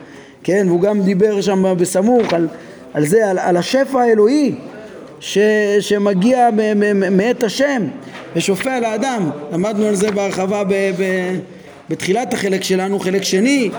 כן, 0.43 0.65
והוא 0.67 0.81
גם 0.81 1.01
דיבר 1.01 1.41
שם 1.41 1.73
בסמוך 1.77 2.33
על, 2.33 2.47
על 2.93 3.05
זה, 3.05 3.29
על, 3.29 3.39
על 3.39 3.57
השפע 3.57 4.01
האלוהי 4.01 4.51
ש, 5.19 5.37
שמגיע 5.79 6.49
מאת 7.11 7.43
השם 7.43 7.83
ושופע 8.35 8.79
לאדם, 8.79 9.29
למדנו 9.53 9.85
על 9.85 9.95
זה 9.95 10.11
בהרחבה 10.11 10.63
ב, 10.63 10.73
ב, 10.73 11.03
בתחילת 11.89 12.33
החלק 12.33 12.63
שלנו, 12.63 12.99
חלק 12.99 13.23
שני, 13.23 13.69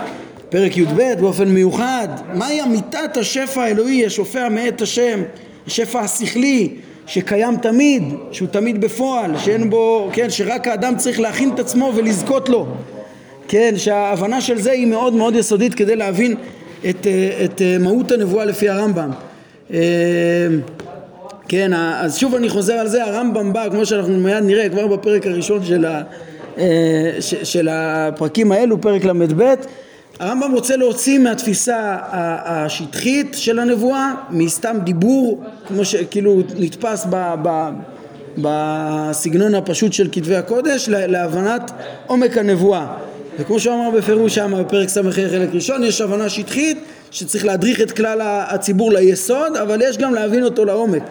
פרק 0.49 0.77
י"ב 0.77 1.01
באופן 1.19 1.47
מיוחד, 1.47 2.07
מהי 2.33 2.61
אמיתת 2.61 3.17
השפע 3.17 3.61
האלוהי? 3.61 4.05
השופע 4.05 4.49
מאת 4.49 4.81
השם, 4.81 5.21
השפע 5.67 5.99
השכלי 5.99 6.69
שקיים 7.07 7.57
תמיד, 7.57 8.03
שהוא 8.31 8.47
תמיד 8.47 8.81
בפועל, 8.81 9.37
שאין 9.37 9.69
בו, 9.69 10.09
כן, 10.13 10.29
שרק 10.29 10.67
האדם 10.67 10.97
צריך 10.97 11.19
להכין 11.19 11.51
את 11.53 11.59
עצמו 11.59 11.91
ולזכות 11.95 12.49
לו, 12.49 12.67
כן, 13.47 13.73
שההבנה 13.77 14.41
של 14.41 14.61
זה 14.61 14.71
היא 14.71 14.87
מאוד 14.87 15.13
מאוד 15.13 15.35
יסודית 15.35 15.73
כדי 15.73 15.95
להבין 15.95 16.35
את, 16.89 17.07
את 17.45 17.61
מהות 17.79 18.11
הנבואה 18.11 18.45
לפי 18.45 18.69
הרמב"ם. 18.69 19.11
כן, 21.51 21.73
אז 21.73 22.17
שוב 22.17 22.35
אני 22.35 22.49
חוזר 22.49 22.73
על 22.73 22.87
זה, 22.87 23.03
הרמב"ם 23.03 23.53
בא, 23.53 23.69
כמו 23.69 23.85
שאנחנו 23.85 24.17
מיד 24.17 24.43
נראה, 24.43 24.69
כבר 24.69 24.87
בפרק 24.87 25.27
הראשון 25.27 25.65
של, 25.65 25.85
ה, 25.85 26.01
אה, 26.57 27.17
של 27.21 27.67
הפרקים 27.71 28.51
האלו, 28.51 28.81
פרק 28.81 29.05
ל"ב, 29.05 29.53
הרמב"ם 30.19 30.51
רוצה 30.51 30.75
להוציא 30.75 31.19
מהתפיסה 31.19 31.97
השטחית 32.45 33.35
של 33.37 33.59
הנבואה, 33.59 34.13
מסתם 34.29 34.77
דיבור, 34.83 35.43
כמו 35.67 35.85
שכאילו 35.85 36.41
נתפס 36.57 37.05
ב, 37.09 37.33
ב, 37.43 37.69
בסגנון 38.37 39.55
הפשוט 39.55 39.93
של 39.93 40.09
כתבי 40.11 40.35
הקודש, 40.35 40.89
להבנת 40.89 41.71
עומק 42.07 42.37
הנבואה. 42.37 42.87
וכמו 43.39 43.59
שהוא 43.59 43.75
אמר 43.75 43.91
בפירוש 43.91 44.35
שם 44.35 44.53
בפרק 44.59 44.89
ס"ה 44.89 45.01
חלק 45.11 45.49
ראשון, 45.53 45.83
יש 45.83 46.01
הבנה 46.01 46.29
שטחית 46.29 46.77
שצריך 47.11 47.45
להדריך 47.45 47.81
את 47.81 47.91
כלל 47.91 48.19
הציבור 48.23 48.91
ליסוד, 48.93 49.57
אבל 49.57 49.81
יש 49.81 49.97
גם 49.97 50.13
להבין 50.13 50.43
אותו 50.43 50.65
לעומק. 50.65 51.03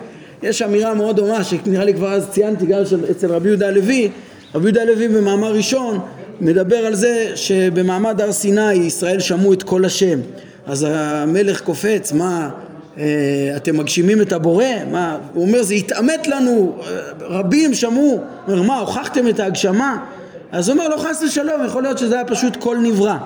יש 0.43 0.63
אמירה 0.63 0.95
מאוד 0.95 1.17
דומה 1.17 1.45
שנראה 1.45 1.85
לי 1.85 1.95
כבר 1.95 2.13
אז 2.13 2.29
ציינתי 2.31 2.67
גם 2.67 2.81
אצל 3.11 3.33
רבי 3.33 3.49
יהודה 3.49 3.69
הלוי, 3.69 4.11
רבי 4.55 4.65
יהודה 4.65 4.83
הלוי 4.83 5.09
במאמר 5.09 5.53
ראשון 5.53 5.99
מדבר 6.41 6.77
על 6.77 6.95
זה 6.95 7.33
שבמעמד 7.35 8.21
הר 8.21 8.33
סיני 8.33 8.73
ישראל 8.73 9.21
שמעו 9.21 9.53
את 9.53 9.63
קול 9.63 9.85
השם 9.85 10.21
אז 10.67 10.87
המלך 10.89 11.61
קופץ 11.61 12.13
מה 12.13 12.51
אה, 12.99 13.53
אתם 13.57 13.77
מגשימים 13.77 14.23
את 14.23 14.33
הבורא? 14.33 14.65
מה? 14.91 15.19
הוא 15.35 15.47
אומר 15.47 15.63
זה 15.63 15.75
התעמת 15.75 16.27
לנו 16.27 16.79
רבים 17.21 17.75
שמעו 17.75 18.21
אומר 18.49 18.63
מה 18.63 18.79
הוכחתם 18.79 19.29
את 19.29 19.41
ההגשמה? 19.41 20.05
אז 20.53 20.69
הוא 20.69 20.79
אומר 20.79 20.89
לא 20.89 20.97
חס 20.97 21.23
ושלום 21.23 21.65
יכול 21.67 21.83
להיות 21.83 21.99
שזה 21.99 22.15
היה 22.15 22.25
פשוט 22.25 22.57
קול 22.57 22.79
נברא 22.79 23.17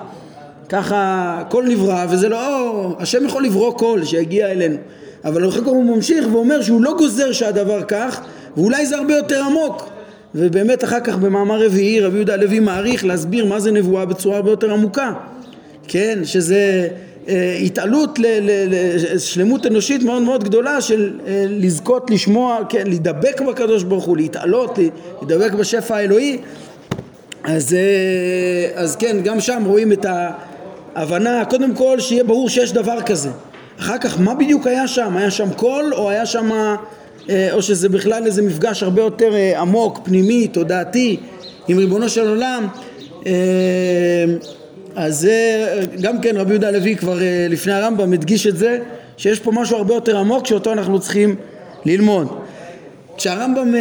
ככה 0.68 1.42
קול 1.48 1.68
נברא 1.68 2.06
וזה 2.10 2.28
לא 2.28 2.96
השם 2.98 3.24
יכול 3.24 3.44
לברוא 3.44 3.78
קול 3.78 4.04
שיגיע 4.04 4.50
אלינו 4.50 4.76
אבל 5.24 5.48
אחר 5.48 5.60
כך 5.60 5.66
הוא 5.66 5.84
ממשיך 5.96 6.26
ואומר 6.32 6.62
שהוא 6.62 6.82
לא 6.82 6.94
גוזר 6.98 7.32
שהדבר 7.32 7.82
כך 7.88 8.20
ואולי 8.56 8.86
זה 8.86 8.96
הרבה 8.96 9.16
יותר 9.16 9.42
עמוק. 9.42 9.88
ובאמת 10.34 10.84
אחר 10.84 11.00
כך 11.00 11.16
במאמר 11.16 11.64
רביעי 11.64 12.00
רבי 12.00 12.16
יהודה 12.16 12.34
הלוי 12.34 12.60
מעריך 12.60 13.04
להסביר 13.04 13.44
מה 13.44 13.60
זה 13.60 13.72
נבואה 13.72 14.04
בצורה 14.04 14.36
הרבה 14.36 14.50
יותר 14.50 14.72
עמוקה. 14.72 15.12
כן 15.88 16.18
שזה 16.24 16.88
אה, 17.28 17.58
התעלות 17.62 18.18
לשלמות 18.70 19.66
אנושית 19.66 20.02
מאוד 20.02 20.22
מאוד 20.22 20.44
גדולה 20.44 20.80
של 20.80 21.18
אה, 21.26 21.44
לזכות 21.48 22.10
לשמוע, 22.10 22.58
כן, 22.68 22.86
להידבק 22.86 23.40
בקדוש 23.40 23.82
ברוך 23.82 24.04
הוא, 24.04 24.16
להתעלות, 24.16 24.78
להידבק 25.22 25.52
בשפע 25.52 25.96
האלוהי. 25.96 26.38
אז, 27.44 27.74
אה, 27.74 28.82
אז 28.82 28.96
כן, 28.96 29.16
גם 29.24 29.40
שם 29.40 29.62
רואים 29.66 29.92
את 29.92 30.06
ההבנה, 30.94 31.44
קודם 31.44 31.74
כל 31.74 32.00
שיהיה 32.00 32.24
ברור 32.24 32.48
שיש 32.48 32.72
דבר 32.72 33.02
כזה 33.02 33.30
אחר 33.80 33.98
כך 33.98 34.20
מה 34.20 34.34
בדיוק 34.34 34.66
היה 34.66 34.88
שם? 34.88 35.16
היה 35.16 35.30
שם 35.30 35.50
קול 35.50 35.94
או 35.94 36.10
היה 36.10 36.26
שם 36.26 36.76
אה, 37.30 37.48
או 37.52 37.62
שזה 37.62 37.88
בכלל 37.88 38.26
איזה 38.26 38.42
מפגש 38.42 38.82
הרבה 38.82 39.02
יותר 39.02 39.34
אה, 39.34 39.60
עמוק, 39.60 40.00
פנימי, 40.04 40.48
תודעתי 40.48 41.16
עם 41.68 41.78
ריבונו 41.78 42.08
של 42.08 42.28
עולם? 42.28 42.66
אה, 43.26 43.32
אז 44.96 45.20
זה 45.20 45.66
גם 46.00 46.20
כן 46.20 46.36
רבי 46.36 46.50
יהודה 46.50 46.68
הלוי 46.68 46.96
כבר 46.96 47.18
לפני 47.50 47.72
הרמב"ם 47.72 48.12
הדגיש 48.12 48.46
את 48.46 48.56
זה 48.56 48.78
שיש 49.16 49.40
פה 49.40 49.52
משהו 49.52 49.76
הרבה 49.76 49.94
יותר 49.94 50.18
עמוק 50.18 50.46
שאותו 50.46 50.72
אנחנו 50.72 51.00
צריכים 51.00 51.36
ללמוד. 51.84 52.28
כשהרמב"ם 53.16 53.74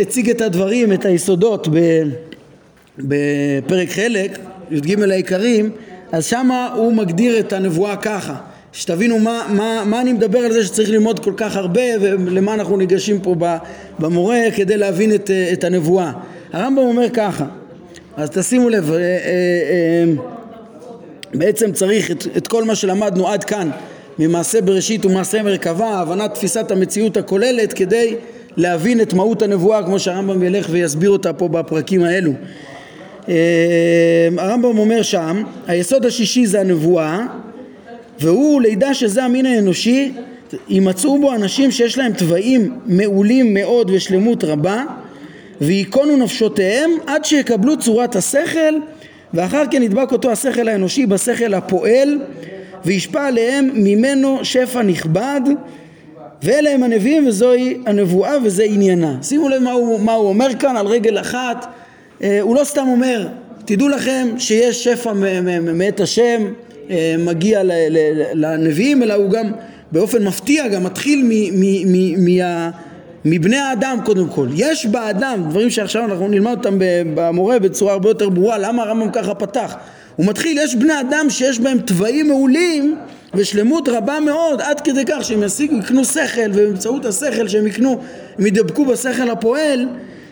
הציג 0.00 0.30
את 0.30 0.40
הדברים, 0.40 0.92
את 0.92 1.04
היסודות 1.04 1.68
בפרק 2.98 3.88
חלק, 3.88 4.38
י"ג 4.70 5.02
העיקרים 5.02 5.70
אז 6.12 6.24
שמה 6.24 6.72
הוא 6.74 6.92
מגדיר 6.92 7.38
את 7.40 7.52
הנבואה 7.52 7.96
ככה 7.96 8.34
שתבינו 8.72 9.18
מה, 9.18 9.46
מה, 9.48 9.82
מה 9.86 10.00
אני 10.00 10.12
מדבר 10.12 10.38
על 10.38 10.52
זה 10.52 10.64
שצריך 10.64 10.90
ללמוד 10.90 11.18
כל 11.18 11.32
כך 11.36 11.56
הרבה 11.56 11.82
ולמה 12.00 12.54
אנחנו 12.54 12.76
ניגשים 12.76 13.20
פה 13.20 13.34
במורה 13.98 14.40
כדי 14.56 14.76
להבין 14.76 15.14
את, 15.14 15.30
את 15.52 15.64
הנבואה. 15.64 16.12
הרמב"ם 16.52 16.82
אומר 16.82 17.10
ככה, 17.10 17.44
אז 18.16 18.30
תשימו 18.30 18.68
לב, 18.68 18.92
אה, 18.92 18.98
אה, 18.98 19.02
אה, 19.04 20.04
בעצם 21.34 21.72
צריך 21.72 22.10
את, 22.10 22.26
את 22.36 22.48
כל 22.48 22.64
מה 22.64 22.74
שלמדנו 22.74 23.28
עד 23.28 23.44
כאן 23.44 23.70
ממעשה 24.18 24.60
בראשית 24.60 25.06
ומעשה 25.06 25.42
מרכבה, 25.42 25.88
הבנת 25.88 26.34
תפיסת 26.34 26.70
המציאות 26.70 27.16
הכוללת 27.16 27.72
כדי 27.72 28.14
להבין 28.56 29.00
את 29.00 29.12
מהות 29.12 29.42
הנבואה 29.42 29.82
כמו 29.82 29.98
שהרמב"ם 29.98 30.42
ילך 30.42 30.66
ויסביר 30.70 31.10
אותה 31.10 31.32
פה 31.32 31.48
בפרקים 31.48 32.02
האלו. 32.04 32.32
הרמב"ם 34.38 34.78
אומר 34.78 35.02
שם, 35.02 35.42
היסוד 35.66 36.06
השישי 36.06 36.46
זה 36.46 36.60
הנבואה 36.60 37.26
והוא 38.20 38.60
לידע 38.60 38.94
שזה 38.94 39.24
המין 39.24 39.46
האנושי 39.46 40.12
יימצאו 40.68 41.18
בו 41.20 41.34
אנשים 41.34 41.70
שיש 41.70 41.98
להם 41.98 42.12
תוואים 42.12 42.78
מעולים 42.86 43.54
מאוד 43.54 43.90
ושלמות 43.94 44.44
רבה 44.44 44.84
וייכונו 45.60 46.16
נפשותיהם 46.16 46.90
עד 47.06 47.24
שיקבלו 47.24 47.78
צורת 47.78 48.16
השכל 48.16 48.74
ואחר 49.34 49.62
כן 49.70 49.82
ידבק 49.82 50.12
אותו 50.12 50.30
השכל 50.30 50.68
האנושי 50.68 51.06
בשכל 51.06 51.54
הפועל 51.54 52.18
וישפע 52.84 53.26
עליהם 53.26 53.70
ממנו 53.74 54.38
שפע 54.42 54.82
נכבד 54.82 55.40
ואלה 56.42 56.70
הם 56.70 56.82
הנביאים 56.82 57.26
וזוהי 57.26 57.78
הנבואה 57.86 58.36
וזה 58.44 58.64
עניינה. 58.64 59.16
שימו 59.22 59.48
לב 59.48 59.62
מה 59.62 59.72
הוא, 59.72 60.00
מה 60.00 60.12
הוא 60.12 60.28
אומר 60.28 60.48
כאן 60.58 60.76
על 60.76 60.86
רגל 60.86 61.20
אחת, 61.20 61.66
אה, 62.22 62.40
הוא 62.40 62.56
לא 62.56 62.64
סתם 62.64 62.86
אומר 62.88 63.28
תדעו 63.64 63.88
לכם 63.88 64.28
שיש 64.38 64.84
שפע 64.84 65.12
מאת 65.74 66.00
השם 66.00 66.52
מגיע 67.18 67.60
לנביאים, 68.34 69.02
אלא 69.02 69.14
הוא 69.14 69.30
גם 69.30 69.52
באופן 69.92 70.24
מפתיע 70.24 70.68
גם 70.68 70.84
מתחיל 70.84 71.30
מבני 73.24 73.56
האדם 73.56 73.98
קודם 74.04 74.28
כל. 74.28 74.48
יש 74.54 74.86
באדם, 74.86 75.44
דברים 75.48 75.70
שעכשיו 75.70 76.04
אנחנו 76.04 76.28
נלמד 76.28 76.56
אותם 76.56 76.78
במורה 77.14 77.58
בצורה 77.58 77.92
הרבה 77.92 78.08
יותר 78.08 78.28
ברורה, 78.28 78.58
למה 78.58 78.82
הרמב"ם 78.82 79.10
ככה 79.10 79.34
פתח? 79.34 79.74
הוא 80.16 80.26
מתחיל, 80.26 80.58
יש 80.58 80.74
בני 80.74 81.00
אדם 81.00 81.30
שיש 81.30 81.60
בהם 81.60 81.78
תוואים 81.78 82.28
מעולים 82.28 82.96
ושלמות 83.34 83.88
רבה 83.88 84.20
מאוד 84.20 84.60
עד 84.60 84.80
כדי 84.80 85.04
כך 85.06 85.24
שהם 85.24 85.42
ישיגו, 85.42 85.76
יקנו 85.76 86.04
שכל 86.04 86.50
ובאמצעות 86.52 87.04
השכל 87.04 87.48
שהם 87.48 87.66
יקנו, 87.66 88.00
הם 88.38 88.46
ידבקו 88.46 88.84
בשכל 88.84 89.30
הפועל, 89.30 89.88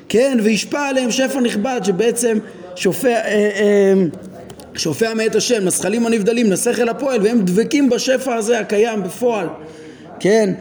כן, 0.08 0.38
וישפע 0.42 0.88
עליהם 0.88 1.10
שפע 1.10 1.40
נכבד 1.40 1.80
שבעצם 1.84 2.38
שופע, 2.76 3.08
אה, 3.08 3.20
אה, 3.24 3.94
שופע 4.78 5.14
מאת 5.14 5.34
השם, 5.34 5.66
לזכלים 5.66 6.06
הנבדלים, 6.06 6.52
לשכל 6.52 6.88
הפועל, 6.88 7.22
והם 7.22 7.40
דבקים 7.40 7.90
בשפע 7.90 8.34
הזה 8.34 8.58
הקיים 8.58 9.02
בפועל, 9.02 9.46
כן? 10.20 10.52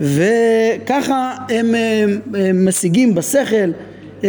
וככה 0.00 1.34
הם, 1.50 1.74
הם, 1.74 2.20
הם 2.34 2.68
משיגים 2.68 3.14
בשכל 3.14 3.70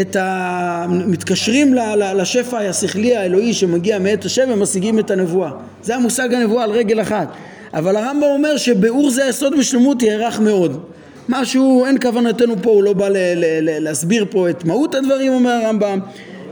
את 0.01 0.15
ה... 0.15 0.85
מתקשרים 0.89 1.73
לשפע 2.15 2.57
השכלי 2.57 3.15
האלוהי 3.15 3.53
שמגיע 3.53 3.99
מאת 3.99 4.25
השם 4.25 4.49
ומשיגים 4.53 4.99
את 4.99 5.11
הנבואה. 5.11 5.51
זה 5.83 5.95
המושג 5.95 6.33
הנבואה 6.33 6.63
על 6.63 6.71
רגל 6.71 7.01
אחת. 7.01 7.27
אבל 7.73 7.95
הרמב"ם 7.95 8.23
אומר 8.23 8.57
שביאור 8.57 9.09
זה 9.09 9.25
היסוד 9.25 9.57
בשלמות 9.59 10.03
יארך 10.03 10.39
מאוד. 10.39 10.83
משהו, 11.29 11.85
אין 11.85 11.97
כוונתנו 12.01 12.55
פה, 12.61 12.69
הוא 12.69 12.83
לא 12.83 12.93
בא 12.93 13.09
ל- 13.09 13.13
ל- 13.17 13.59
ל- 13.61 13.83
להסביר 13.83 14.25
פה 14.29 14.49
את 14.49 14.65
מהות 14.65 14.95
הדברים, 14.95 15.33
אומר 15.33 15.51
הרמב"ם, 15.51 15.99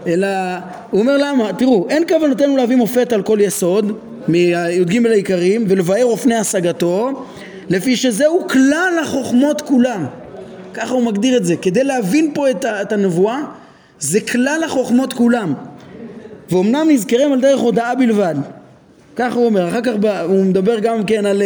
אלא 0.07 0.27
הוא 0.91 1.01
אומר 1.01 1.17
למה, 1.17 1.53
תראו, 1.53 1.87
אין 1.89 2.03
כוונתנו 2.07 2.57
להביא 2.57 2.75
מופת 2.75 3.13
על 3.13 3.21
כל 3.21 3.37
יסוד 3.41 3.97
מי"ג 4.27 5.05
העיקרים 5.05 5.65
ולבאר 5.67 6.05
אופני 6.05 6.35
השגתו 6.35 7.25
לפי 7.69 7.95
שזהו 7.95 8.47
כלל 8.49 8.93
החוכמות 9.01 9.61
כולם. 9.61 10.05
ככה 10.73 10.93
הוא 10.93 11.03
מגדיר 11.03 11.37
את 11.37 11.45
זה. 11.45 11.55
כדי 11.55 11.83
להבין 11.83 12.31
פה 12.33 12.49
את, 12.49 12.65
את 12.65 12.91
הנבואה 12.91 13.39
זה 13.99 14.21
כלל 14.21 14.61
החוכמות 14.65 15.13
כולם. 15.13 15.53
ואומנם 16.51 16.87
נזכרם 16.89 17.31
על 17.31 17.41
דרך 17.41 17.59
הודעה 17.59 17.95
בלבד. 17.95 18.35
ככה 19.15 19.35
הוא 19.35 19.45
אומר, 19.45 19.69
אחר 19.69 19.81
כך 19.81 19.91
הוא 20.27 20.43
מדבר 20.43 20.79
גם 20.79 21.03
כן 21.03 21.25
על, 21.25 21.41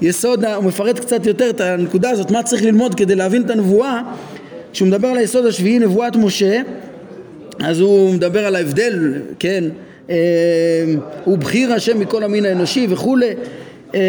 היסוד, 0.00 0.44
הוא 0.44 0.64
מפרט 0.64 0.98
קצת 0.98 1.26
יותר 1.26 1.50
את 1.50 1.60
הנקודה 1.60 2.10
הזאת, 2.10 2.30
מה 2.30 2.42
צריך 2.42 2.62
ללמוד 2.62 2.94
כדי 2.94 3.14
להבין 3.14 3.42
את 3.42 3.50
הנבואה, 3.50 4.02
כשהוא 4.72 4.88
מדבר 4.88 5.08
על 5.08 5.16
היסוד 5.16 5.46
השביעי, 5.46 5.78
נבואת 5.78 6.16
משה, 6.16 6.60
אז 7.64 7.80
הוא 7.80 8.14
מדבר 8.14 8.46
על 8.46 8.56
ההבדל, 8.56 9.14
כן, 9.38 9.64
אה, 10.10 10.14
הוא 11.24 11.38
בחיר 11.38 11.72
השם 11.72 12.00
מכל 12.00 12.22
המין 12.22 12.44
האנושי 12.44 12.86
וכולי, 12.90 13.30
אה, 13.94 14.00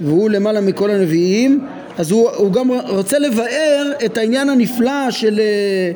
והוא 0.00 0.30
למעלה 0.30 0.60
מכל 0.60 0.90
הנביאים, 0.90 1.66
אז 1.98 2.10
הוא, 2.10 2.30
הוא 2.30 2.52
גם 2.52 2.70
רוצה 2.88 3.18
לבאר 3.18 3.92
את 4.04 4.18
העניין 4.18 4.48
הנפלא 4.48 5.10
של 5.10 5.40
אה, 5.40 5.92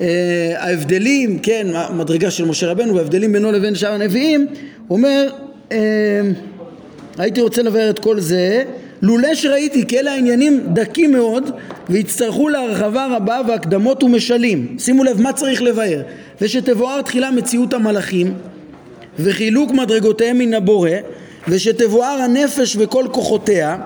אה, 0.00 0.54
ההבדלים, 0.56 1.38
כן, 1.38 1.66
המדרגה 1.74 2.30
של 2.30 2.44
משה 2.44 2.70
רבנו 2.70 2.94
וההבדלים 2.94 3.32
בינו 3.32 3.52
לבין 3.52 3.74
שאר 3.74 3.92
הנביאים, 3.92 4.46
הוא 4.88 4.98
אומר, 4.98 5.28
אה, 5.72 5.78
הייתי 7.18 7.40
רוצה 7.40 7.62
לבאר 7.62 7.90
את 7.90 7.98
כל 7.98 8.20
זה, 8.20 8.64
לולא 9.04 9.34
שראיתי 9.34 9.86
כי 9.86 9.98
אלה 9.98 10.12
העניינים 10.12 10.60
דקים 10.72 11.12
מאוד 11.12 11.50
ויצטרכו 11.88 12.48
להרחבה 12.48 13.06
רבה 13.16 13.40
והקדמות 13.48 14.02
ומשלים. 14.02 14.76
שימו 14.78 15.04
לב 15.04 15.20
מה 15.20 15.32
צריך 15.32 15.62
לבאר. 15.62 16.02
ושתבואר 16.40 17.02
תחילה 17.02 17.30
מציאות 17.30 17.74
המלאכים 17.74 18.34
וחילוק 19.18 19.70
מדרגותיהם 19.70 20.38
מן 20.38 20.54
הבורא 20.54 20.90
ושתבואר 21.48 22.18
הנפש 22.22 22.76
וכל 22.78 23.04
כוחותיה 23.12 23.76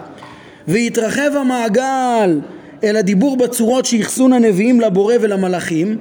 ויתרחב 0.69 1.31
המעגל 1.37 2.41
אל 2.85 2.97
הדיבור 2.97 3.37
בצורות 3.37 3.85
שאחסון 3.85 4.33
הנביאים 4.33 4.81
לבורא 4.81 5.15
ולמלאכים 5.21 5.97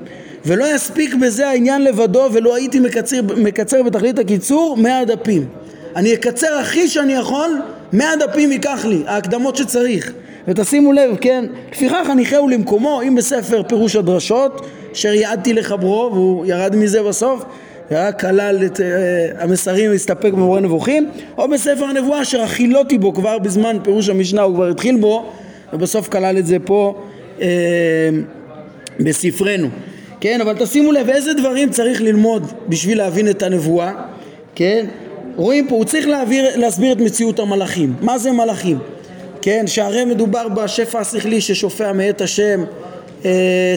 ולא 0.46 0.76
יספיק 0.76 1.16
בזה 1.16 1.48
העניין 1.48 1.84
לבדו 1.84 2.30
ולא 2.34 2.56
הייתי 2.56 2.80
מקצר, 2.80 3.20
מקצר 3.38 3.84
בתכלית 3.84 4.20
הקיצור 4.20 4.78
מאה 4.78 5.06
דפים 5.06 5.48
אני 5.96 6.14
אקצר 6.14 6.54
הכי 6.54 6.88
שאני 6.88 7.14
יכול 7.14 7.62
מאה 7.94 8.16
דפים 8.16 8.52
ייקח 8.52 8.86
לי 8.86 9.04
ההקדמות 9.08 9.56
שצריך. 9.56 10.14
ותשימו 10.48 10.94
לב 10.94 11.16
כן 11.22 11.46
לפיכך 11.72 12.10
הניחהו 12.10 12.48
למקומו 12.48 13.02
אם 13.02 13.16
בספר 13.16 13.64
פירוש 13.64 13.96
הדרשות 13.96 14.66
אשר 14.94 15.14
יעדתי 15.14 15.54
לחברו 15.54 16.10
והוא 16.14 16.46
ירד 16.46 16.76
מזה 16.76 17.04
בסוף 17.04 17.46
רק 17.92 18.22
כלל 18.22 18.66
את 18.66 18.78
uh, 18.78 18.82
המסרים 19.44 19.92
והסתפק 19.92 20.32
במורה 20.34 20.60
נבוכים 20.60 21.10
או 21.38 21.48
בספר 21.48 21.86
הנבואה 21.86 22.22
אשר 22.22 22.42
הכילותי 22.42 22.98
בו 22.98 23.14
כבר 23.14 23.40
בזמן 23.40 23.78
פירוש 23.84 24.10
המשנה 24.10 24.42
הוא 24.42 24.56
כבר 24.56 24.68
התחיל 24.68 24.98
בו 24.98 25.32
ובסוף 25.74 26.08
כלל 26.08 26.38
את 26.38 26.46
זה 26.46 26.58
פה 26.66 27.02
uh, 27.38 27.42
בספרנו. 29.00 29.68
כן 30.20 30.42
אבל 30.42 30.56
תשימו 30.60 30.92
לב 30.92 31.10
איזה 31.10 31.34
דברים 31.34 31.70
צריך 31.70 32.02
ללמוד 32.02 32.52
בשביל 32.70 32.98
להבין 32.98 33.30
את 33.30 33.44
הנבואה? 33.44 33.92
כן 34.56 34.86
רואים 35.38 35.68
פה 35.68 35.76
הוא 35.76 35.86
צריך 35.86 36.08
להעביר, 36.08 36.58
להסביר 36.58 36.92
את 36.92 36.98
מציאות 36.98 37.40
המלאכים. 37.40 37.94
מה 38.02 38.18
זה 38.18 38.32
מלאכים? 38.32 38.80
כן 39.42 39.68
שהרי 39.68 40.06
מדובר 40.06 40.48
בשפע 40.48 41.00
השכלי 41.00 41.42
ששופע 41.42 41.92
מאת 41.92 42.22
השם 42.22 42.64
uh, 43.22 43.26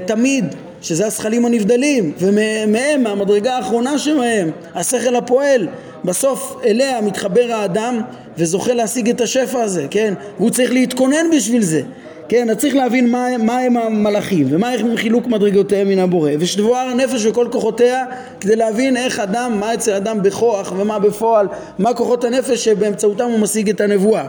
תמיד 0.07 0.45
שזה 0.83 1.07
השכלים 1.07 1.45
הנבדלים 1.45 2.13
ומהם 2.19 3.03
מהמדרגה 3.03 3.57
האחרונה 3.57 3.99
שמהם 3.99 4.51
השכל 4.75 5.17
הפועל. 5.17 5.69
בסוף 6.05 6.57
אליה 6.65 7.01
מתחבר 7.01 7.53
האדם 7.53 8.01
וזוכה 8.39 8.75
להשיג 8.75 9.09
את 9.09 9.21
השפע 9.21 9.63
הזה 9.63 9.87
כן? 9.91 10.15
והוא 10.37 10.51
צריך 10.51 10.73
להתכונן 10.73 11.27
בשביל 11.37 11.63
זה 11.63 11.83
כן 12.31 12.51
אז 12.51 12.57
צריך 12.57 12.75
להבין 12.75 13.11
מה, 13.11 13.27
מה 13.39 13.59
הם 13.59 13.77
המלאכים 13.77 14.47
ומה 14.51 14.69
הם 14.69 14.97
חילוק 14.97 15.27
מדרגותיהם 15.27 15.89
מן 15.89 15.99
הבורא 15.99 16.31
ושתבואר 16.39 16.79
הנפש 16.79 17.27
וכל 17.27 17.47
כוחותיה 17.53 18.05
כדי 18.41 18.57
להבין 18.57 18.97
איך 18.97 19.21
אדם 19.21 19.57
מה 19.61 19.75
אצל 19.75 19.93
אדם 19.93 20.23
בכוח 20.23 20.73
ומה 20.77 20.99
בפועל 20.99 21.49
מה 21.79 21.95
כוחות 21.95 22.25
הנפש 22.25 22.65
שבאמצעותם 22.65 23.25
הוא 23.25 23.39
משיג 23.39 23.71
את 23.71 23.81
הנבואה 23.81 24.25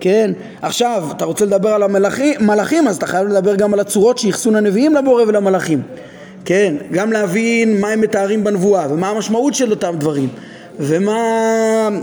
כן? 0.00 0.30
עכשיו, 0.62 1.04
אתה 1.16 1.24
רוצה 1.24 1.44
לדבר 1.44 1.68
על 1.68 1.82
המלאכים, 1.82 2.88
אז 2.88 2.96
אתה 2.96 3.06
חייב 3.06 3.28
לדבר 3.28 3.54
גם 3.54 3.74
על 3.74 3.80
הצורות 3.80 4.18
שאחסון 4.18 4.56
הנביאים 4.56 4.94
לבורא 4.94 5.22
ולמלאכים. 5.22 5.82
כן? 6.44 6.74
גם 6.92 7.12
להבין 7.12 7.80
מה 7.80 7.88
הם 7.88 8.00
מתארים 8.00 8.44
בנבואה, 8.44 8.86
ומה 8.92 9.08
המשמעות 9.08 9.54
של 9.54 9.70
אותם 9.70 9.94
דברים, 9.98 10.28
ומה... 10.78 11.18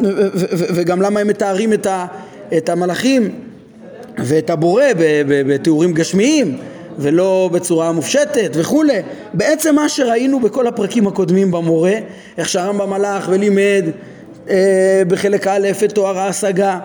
ו- 0.03 0.07
ו- 0.07 0.45
ו- 0.57 0.65
וגם 0.75 1.01
למה 1.01 1.19
הם 1.19 1.27
מתארים 1.27 1.73
את, 1.73 1.85
ה- 1.85 2.05
את 2.57 2.69
המלאכים 2.69 3.31
ואת 4.17 4.49
הבורא 4.49 4.83
בתיאורים 5.27 5.93
גשמיים. 5.93 6.57
ולא 6.99 7.49
בצורה 7.53 7.91
מופשטת 7.91 8.51
וכולי. 8.53 8.99
בעצם 9.33 9.75
מה 9.75 9.89
שראינו 9.89 10.39
בכל 10.39 10.67
הפרקים 10.67 11.07
הקודמים 11.07 11.51
במורה, 11.51 11.93
איך 12.37 12.49
שהרמב"ם 12.49 12.93
הלך 12.93 13.29
ולימד 13.29 13.85
אה, 14.49 15.01
בחלק 15.07 15.47
א' 15.47 15.67
את 15.85 15.91
תואר 15.91 16.19
ההשגה, 16.19 16.79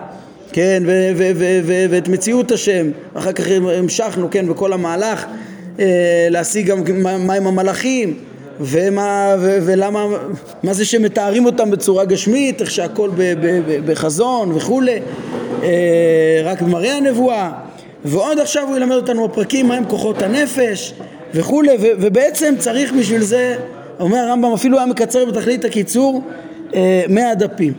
כן, 0.53 0.83
ואת 1.89 2.07
מציאות 2.07 2.51
השם, 2.51 2.91
אחר 3.13 3.31
כך 3.31 3.45
המשכנו, 3.77 4.27
כן, 4.31 4.47
בכל 4.47 4.73
המהלך 4.73 5.25
אה, 5.79 6.27
להשיג 6.29 6.67
גם 6.67 6.83
מה 7.27 7.33
עם 7.33 7.47
המלאכים 7.47 8.13
ומה, 8.59 9.35
ו, 9.39 9.57
ולמה, 9.61 10.05
מה 10.63 10.73
זה 10.73 10.85
שמתארים 10.85 11.45
אותם 11.45 11.71
בצורה 11.71 12.05
גשמית, 12.05 12.61
איך 12.61 12.71
שהכל 12.71 13.09
בחזון 13.85 14.51
וכולי, 14.51 14.99
רק 16.43 16.61
במראה 16.61 16.97
הנבואה, 16.97 17.51
ועוד 18.05 18.39
עכשיו 18.39 18.67
הוא 18.67 18.77
ילמד 18.77 18.95
אותנו 18.95 19.27
בפרקים 19.27 19.67
מהם 19.67 19.85
כוחות 19.85 20.21
הנפש 20.21 20.93
וכולי, 21.33 21.75
ו, 21.79 21.85
ובעצם 21.99 22.53
צריך 22.59 22.93
בשביל 22.93 23.21
זה, 23.21 23.55
אומר 23.99 24.17
הרמב"ם 24.17 24.53
אפילו 24.53 24.77
היה 24.77 24.85
מקצר 24.85 25.25
בתכלית 25.25 25.65
הקיצור 25.65 26.23
אה, 26.75 27.03
מאה 27.09 27.35
דפים. 27.35 27.73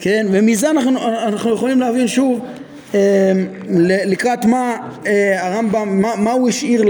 כן? 0.00 0.26
ומזה 0.30 0.70
אנחנו, 0.70 1.08
אנחנו 1.08 1.54
יכולים 1.54 1.80
להבין 1.80 2.08
שוב 2.08 2.40
אה, 2.94 3.32
לקראת 4.04 4.44
מה 4.44 4.76
אה, 5.06 5.46
הרמב"ם, 5.46 6.02
מה, 6.02 6.12
מה 6.16 6.32
הוא 6.32 6.48
השאיר 6.48 6.84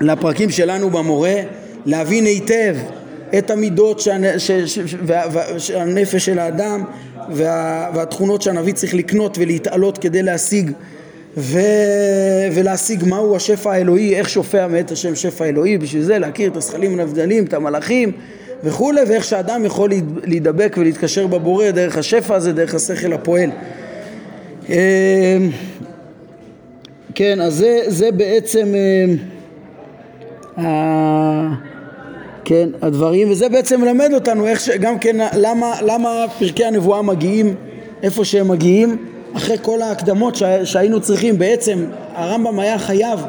לפרקים 0.00 0.50
שלנו 0.50 0.90
במורה, 0.90 1.34
להבין 1.86 2.24
היטב 2.24 2.76
את 3.38 3.50
המידות 3.50 4.00
שהנפש 5.58 6.24
של 6.26 6.38
האדם 6.38 6.84
וה, 7.30 7.90
והתכונות 7.94 8.42
שהנביא 8.42 8.72
צריך 8.72 8.94
לקנות 8.94 9.38
ולהתעלות 9.38 9.98
כדי 9.98 10.22
להשיג 10.22 10.70
ו... 11.36 11.58
ולהשיג 12.52 13.04
מהו 13.04 13.36
השפע 13.36 13.72
האלוהי, 13.72 14.14
איך 14.14 14.28
שופע 14.28 14.66
מאת 14.66 14.90
השם 14.90 15.14
שפע 15.14 15.44
אלוהי, 15.44 15.78
בשביל 15.78 16.02
זה 16.02 16.18
להכיר 16.18 16.50
את 16.50 16.56
השכלים 16.56 17.00
הנבדלים, 17.00 17.44
את 17.44 17.54
המלאכים 17.54 18.12
וכולי, 18.64 19.00
ואיך 19.08 19.24
שאדם 19.24 19.64
יכול 19.64 19.90
להידבק 20.24 20.76
ולהתקשר 20.78 21.26
בבורא 21.26 21.70
דרך 21.70 21.98
השפע 21.98 22.34
הזה, 22.34 22.52
דרך 22.52 22.74
השכל 22.74 23.12
הפועל. 23.12 23.50
אמ, 24.68 24.74
כן, 27.14 27.40
אז 27.40 27.54
זה, 27.54 27.80
זה 27.86 28.12
בעצם 28.12 28.74
אה, 30.58 31.48
כן, 32.44 32.68
הדברים, 32.82 33.30
וזה 33.30 33.48
בעצם 33.48 33.80
מלמד 33.80 34.10
אותנו 34.14 34.46
איך 34.46 34.60
ש... 34.60 34.68
גם 34.68 34.98
כן, 34.98 35.16
למה, 35.36 35.74
למה 35.82 36.24
פרקי 36.38 36.64
הנבואה 36.64 37.02
מגיעים 37.02 37.54
איפה 38.02 38.24
שהם 38.24 38.48
מגיעים, 38.48 38.96
אחרי 39.36 39.56
כל 39.62 39.82
ההקדמות 39.82 40.34
שה, 40.36 40.66
שהיינו 40.66 41.00
צריכים, 41.00 41.38
בעצם 41.38 41.84
הרמב"ם 42.14 42.60
היה 42.60 42.78
חייב 42.78 43.20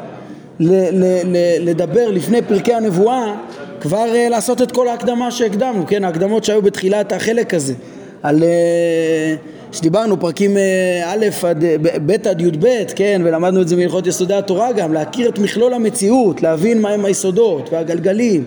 ל, 0.60 0.72
ל, 0.72 1.04
ל, 1.24 1.36
לדבר 1.70 2.10
לפני 2.10 2.42
פרקי 2.42 2.74
הנבואה 2.74 3.34
כבר 3.80 4.06
uh, 4.12 4.30
לעשות 4.30 4.62
את 4.62 4.72
כל 4.72 4.88
ההקדמה 4.88 5.30
שהקדמנו, 5.30 5.86
כן, 5.86 6.04
ההקדמות 6.04 6.44
שהיו 6.44 6.62
בתחילת 6.62 7.12
החלק 7.12 7.54
הזה, 7.54 7.74
על, 8.22 8.38
uh, 8.38 9.76
שדיברנו 9.76 10.20
פרקים 10.20 10.56
uh, 10.56 10.60
א' 11.06 11.26
עד 11.48 11.64
ב' 12.06 12.28
עד 12.28 12.40
י"ב, 12.40 12.66
כן, 12.96 13.22
ולמדנו 13.24 13.62
את 13.62 13.68
זה 13.68 13.76
מהלכות 13.76 14.06
יסודי 14.06 14.34
התורה 14.34 14.72
גם, 14.72 14.92
להכיר 14.92 15.28
את 15.28 15.38
מכלול 15.38 15.74
המציאות, 15.74 16.42
להבין 16.42 16.80
מהם 16.80 17.04
היסודות 17.04 17.68
והגלגלים 17.72 18.44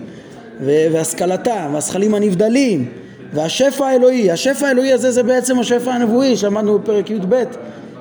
והשכלתם 0.60 1.70
והשכלים 1.72 2.14
הנבדלים 2.14 2.88
והשפע 3.32 3.86
האלוהי, 3.86 4.30
השפע 4.30 4.66
האלוהי 4.66 4.92
הזה 4.92 5.10
זה 5.10 5.22
בעצם 5.22 5.58
השפע 5.58 5.92
הנבואי 5.92 6.36
שאמרנו 6.36 6.78
בפרק 6.78 7.10
י"ב, 7.10 7.44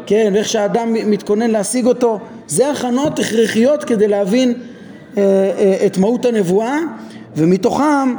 כן, 0.05 0.31
ואיך 0.33 0.49
שהאדם 0.49 0.93
מתכונן 0.93 1.51
להשיג 1.51 1.85
אותו, 1.85 2.19
זה 2.47 2.69
הכנות 2.71 3.19
הכרחיות 3.19 3.83
כדי 3.83 4.07
להבין 4.07 4.53
אה, 5.17 5.23
אה, 5.57 5.85
את 5.85 5.97
מהות 5.97 6.25
הנבואה 6.25 6.77
ומתוכם, 7.35 8.15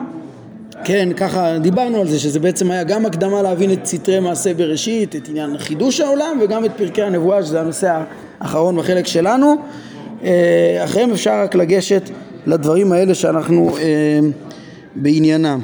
כן, 0.84 1.08
ככה 1.16 1.58
דיברנו 1.58 2.00
על 2.00 2.08
זה, 2.08 2.18
שזה 2.18 2.40
בעצם 2.40 2.70
היה 2.70 2.84
גם 2.84 3.06
הקדמה 3.06 3.42
להבין 3.42 3.72
את 3.72 3.86
סתרי 3.86 4.20
מעשה 4.20 4.54
בראשית, 4.54 5.16
את 5.16 5.28
עניין 5.28 5.58
חידוש 5.58 6.00
העולם, 6.00 6.38
וגם 6.40 6.64
את 6.64 6.70
פרקי 6.76 7.02
הנבואה, 7.02 7.42
שזה 7.42 7.60
הנושא 7.60 8.02
האחרון 8.40 8.76
בחלק 8.76 9.06
שלנו. 9.06 9.56
אה, 10.24 10.80
אחריהם 10.84 11.10
אפשר 11.10 11.42
רק 11.42 11.54
לגשת 11.54 12.10
לדברים 12.46 12.92
האלה 12.92 13.14
שאנחנו 13.14 13.76
אה, 13.78 14.20
בעניינם. 14.94 15.60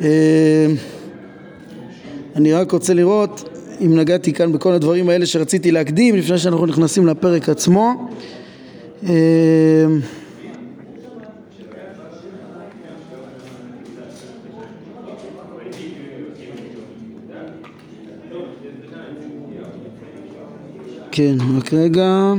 אה, 0.00 0.66
אני 2.36 2.52
רק 2.52 2.72
רוצה 2.72 2.94
לראות 2.94 3.48
אם 3.80 3.98
נגעתי 3.98 4.32
כאן 4.32 4.52
בכל 4.52 4.72
הדברים 4.72 5.08
האלה 5.08 5.26
שרציתי 5.26 5.70
להקדים 5.70 6.16
לפני 6.16 6.38
שאנחנו 6.38 6.66
נכנסים 6.66 7.06
לפרק 7.06 7.48
עצמו. 7.48 8.08
כן, 21.12 21.34
רק 21.58 21.72
רגע. 21.72 22.32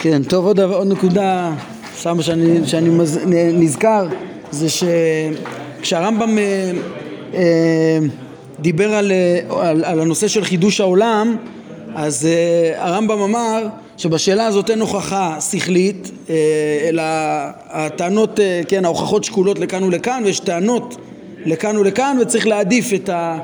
כן, 0.00 0.22
טוב, 0.22 0.46
עוד, 0.46 0.60
עוד 0.60 0.86
נקודה, 0.86 1.52
סתם 1.98 2.22
שאני, 2.22 2.66
שאני 2.66 2.88
מז, 2.88 3.20
נזכר, 3.54 4.06
זה 4.50 4.66
שכשהרמב"ם 4.68 6.38
אה, 6.38 6.72
אה, 7.34 7.98
דיבר 8.60 8.94
על, 8.94 9.12
על, 9.48 9.84
על 9.84 10.00
הנושא 10.00 10.28
של 10.28 10.44
חידוש 10.44 10.80
העולם, 10.80 11.36
אז 11.94 12.26
אה, 12.26 12.84
הרמב"ם 12.84 13.20
אמר 13.20 13.66
שבשאלה 13.96 14.46
הזאת 14.46 14.70
אין 14.70 14.80
הוכחה 14.80 15.40
שכלית, 15.40 16.10
אה, 16.30 16.34
אלא 16.88 17.02
הטענות, 17.70 18.40
אה, 18.40 18.60
כן, 18.68 18.84
ההוכחות 18.84 19.24
שקולות 19.24 19.58
לכאן 19.58 19.82
ולכאן, 19.82 20.22
ויש 20.24 20.40
טענות 20.40 20.96
לכאן 21.44 21.76
ולכאן, 21.76 22.16
וצריך 22.20 22.46
להעדיף 22.46 22.92
את, 22.94 23.08
ה, 23.08 23.38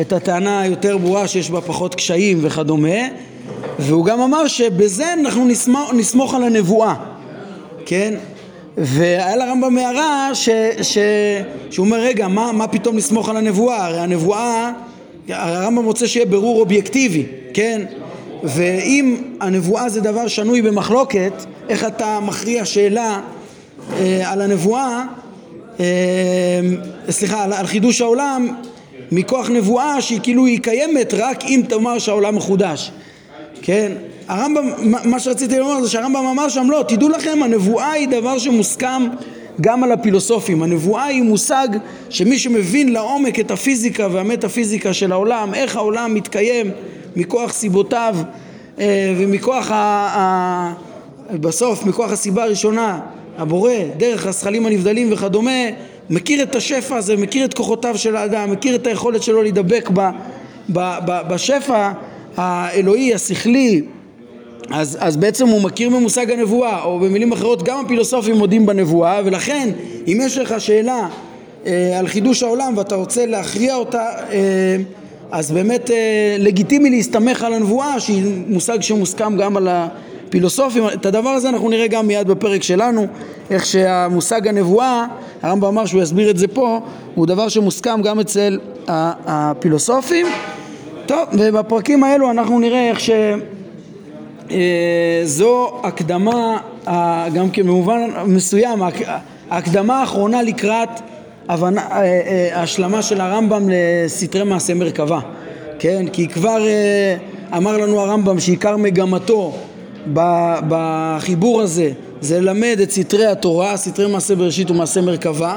את 0.00 0.12
הטענה 0.12 0.60
היותר 0.60 0.98
ברורה 0.98 1.28
שיש 1.28 1.50
בה 1.50 1.60
פחות 1.60 1.94
קשיים 1.94 2.38
וכדומה, 2.42 2.98
והוא 3.78 4.04
גם 4.04 4.20
אמר 4.20 4.46
שבזה 4.46 5.12
אנחנו 5.12 5.44
נסמוך, 5.44 5.92
נסמוך 5.94 6.34
על 6.34 6.44
הנבואה, 6.44 6.94
כן? 7.86 8.14
והיה 8.78 9.36
לרמב"ם 9.36 9.78
הערה 9.78 10.34
ש, 10.34 10.48
ש, 10.82 10.98
שהוא 11.70 11.86
אומר 11.86 11.98
רגע 12.00 12.28
מה, 12.28 12.52
מה 12.52 12.68
פתאום 12.68 12.96
לסמוך 12.96 13.28
על 13.28 13.36
הנבואה? 13.36 13.86
הרי 13.86 14.00
הנבואה 14.00 14.72
הרמב"ם 15.28 15.84
רוצה 15.84 16.06
שיהיה 16.08 16.26
ברור 16.26 16.60
אובייקטיבי 16.60 17.26
כן? 17.54 17.82
ואם 18.42 19.16
הנבואה 19.40 19.88
זה 19.88 20.00
דבר 20.00 20.28
שנוי 20.28 20.62
במחלוקת 20.62 21.32
איך 21.68 21.84
אתה 21.84 22.20
מכריע 22.20 22.64
שאלה 22.64 23.20
אה, 23.96 24.32
על 24.32 24.40
הנבואה? 24.40 25.04
אה, 25.80 25.84
סליחה 27.10 27.44
על, 27.44 27.52
על 27.52 27.66
חידוש 27.66 28.00
העולם 28.00 28.48
מכוח 29.12 29.50
נבואה 29.50 30.00
שהיא 30.00 30.20
כאילו 30.22 30.46
היא 30.46 30.60
קיימת 30.60 31.14
רק 31.14 31.44
אם 31.44 31.62
תאמר 31.68 31.98
שהעולם 31.98 32.36
מחודש 32.36 32.90
כן 33.66 33.92
הרמב"ם, 34.28 34.64
מה 35.04 35.20
שרציתי 35.20 35.58
לומר 35.58 35.82
זה 35.82 35.90
שהרמב"ם 35.90 36.26
אמר 36.26 36.48
שם 36.48 36.70
לא, 36.70 36.84
תדעו 36.88 37.08
לכם 37.08 37.42
הנבואה 37.42 37.92
היא 37.92 38.08
דבר 38.08 38.38
שמוסכם 38.38 39.02
גם 39.60 39.84
על 39.84 39.92
הפילוסופים, 39.92 40.62
הנבואה 40.62 41.04
היא 41.04 41.22
מושג 41.22 41.68
שמי 42.10 42.38
שמבין 42.38 42.92
לעומק 42.92 43.40
את 43.40 43.50
הפיזיקה 43.50 44.08
והמטאפיזיקה 44.12 44.92
של 44.92 45.12
העולם, 45.12 45.54
איך 45.54 45.76
העולם 45.76 46.14
מתקיים 46.14 46.70
מכוח 47.16 47.52
סיבותיו 47.52 48.16
אה, 48.78 49.14
ומכוח 49.18 49.70
ה... 49.70 49.74
ה... 49.74 50.74
בסוף, 51.40 51.86
מכוח 51.86 52.12
הסיבה 52.12 52.44
הראשונה, 52.44 53.00
הבורא, 53.38 53.72
דרך 53.96 54.26
הזכלים 54.26 54.66
הנבדלים 54.66 55.12
וכדומה, 55.12 55.60
מכיר 56.10 56.42
את 56.42 56.56
השפע 56.56 56.96
הזה, 56.96 57.16
מכיר 57.16 57.44
את 57.44 57.54
כוחותיו 57.54 57.98
של 57.98 58.16
האדם, 58.16 58.50
מכיר 58.52 58.74
את 58.74 58.86
היכולת 58.86 59.22
שלו 59.22 59.42
להידבק 59.42 59.90
ב, 59.94 60.10
ב, 60.72 60.98
ב, 61.06 61.20
בשפע 61.28 61.92
האלוהי, 62.36 63.14
השכלי, 63.14 63.82
אז, 64.70 64.98
אז 65.00 65.16
בעצם 65.16 65.48
הוא 65.48 65.62
מכיר 65.62 65.90
במושג 65.90 66.30
הנבואה, 66.30 66.84
או 66.84 66.98
במילים 66.98 67.32
אחרות 67.32 67.62
גם 67.62 67.84
הפילוסופים 67.84 68.34
מודים 68.36 68.66
בנבואה, 68.66 69.20
ולכן 69.24 69.68
אם 70.06 70.18
יש 70.22 70.38
לך 70.38 70.60
שאלה 70.60 71.08
אה, 71.66 71.98
על 71.98 72.08
חידוש 72.08 72.42
העולם 72.42 72.74
ואתה 72.76 72.94
רוצה 72.94 73.26
להכריע 73.26 73.74
אותה, 73.74 74.06
אה, 74.32 74.76
אז 75.32 75.50
באמת 75.50 75.90
אה, 75.90 76.36
לגיטימי 76.38 76.90
להסתמך 76.90 77.42
על 77.42 77.54
הנבואה, 77.54 78.00
שהיא 78.00 78.22
מושג 78.48 78.82
שמוסכם 78.82 79.36
גם 79.36 79.56
על 79.56 79.68
הפילוסופים. 79.70 80.88
את 80.88 81.06
הדבר 81.06 81.28
הזה 81.28 81.48
אנחנו 81.48 81.68
נראה 81.68 81.86
גם 81.86 82.06
מיד 82.06 82.28
בפרק 82.28 82.62
שלנו, 82.62 83.06
איך 83.50 83.66
שהמושג 83.66 84.48
הנבואה, 84.48 85.06
הרמב"ם 85.42 85.68
אמר 85.68 85.86
שהוא 85.86 86.02
יסביר 86.02 86.30
את 86.30 86.38
זה 86.38 86.48
פה, 86.48 86.80
הוא 87.14 87.26
דבר 87.26 87.48
שמוסכם 87.48 88.02
גם 88.02 88.20
אצל 88.20 88.58
הפילוסופים. 88.86 90.26
טוב, 91.06 91.28
ובפרקים 91.32 92.04
האלו 92.04 92.30
אנחנו 92.30 92.58
נראה 92.58 92.88
איך 92.88 93.00
ש... 93.00 93.10
אה, 94.50 95.24
הקדמה, 95.82 96.58
גם 97.34 97.50
כן 97.52 97.62
במובן 97.62 98.00
מסוים, 98.26 98.82
ההקדמה 99.50 100.00
האחרונה 100.00 100.42
לקראת 100.42 100.88
הבנה, 101.48 101.80
אה, 101.80 102.02
אה, 102.02 102.62
השלמה 102.62 103.02
של 103.02 103.20
הרמב"ם 103.20 103.68
לסתרי 103.68 104.44
מעשה 104.44 104.74
מרכבה, 104.74 105.20
כן? 105.78 106.06
כי 106.12 106.28
כבר 106.28 106.62
אמר 107.56 107.76
לנו 107.76 108.00
הרמב"ם 108.00 108.40
שעיקר 108.40 108.76
מגמתו 108.76 109.52
בחיבור 110.68 111.62
הזה 111.62 111.90
זה 112.20 112.40
ללמד 112.40 112.78
את 112.82 112.90
סתרי 112.90 113.26
התורה, 113.26 113.76
סתרי 113.76 114.12
מעשה 114.12 114.34
בראשית 114.34 114.70
ומעשה 114.70 115.00
מרכבה 115.00 115.56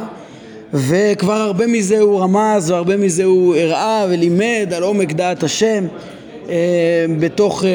וכבר 0.74 1.34
הרבה 1.34 1.68
מזה 1.68 2.00
הוא 2.00 2.20
רמז 2.20 2.72
והרבה 2.72 2.98
מזה 2.98 3.24
הוא 3.24 3.56
הראה 3.56 4.06
ולימד 4.10 4.74
על 4.76 4.84
עומק 4.84 5.12
דעת 5.12 5.44
השם 5.44 5.86
אה, 6.50 7.06
בתוך, 7.20 7.64
אה, 7.64 7.70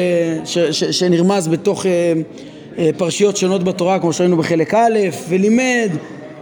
ש, 0.45 0.57
ש, 0.57 0.83
שנרמז 0.83 1.47
בתוך 1.47 1.85
אה, 1.85 2.89
פרשיות 2.97 3.37
שונות 3.37 3.63
בתורה 3.63 3.99
כמו 3.99 4.13
שראינו 4.13 4.37
בחלק 4.37 4.73
א' 4.73 4.99
ולימד 5.29 5.89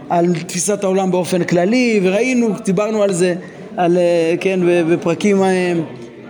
על 0.08 0.26
תפיסת 0.46 0.84
העולם 0.84 1.10
באופן 1.10 1.44
כללי 1.44 2.00
וראינו, 2.02 2.48
דיברנו 2.64 3.02
על 3.02 3.12
זה, 3.12 3.34
על, 3.76 3.98
כן, 4.40 4.60
בפרקים 4.90 5.42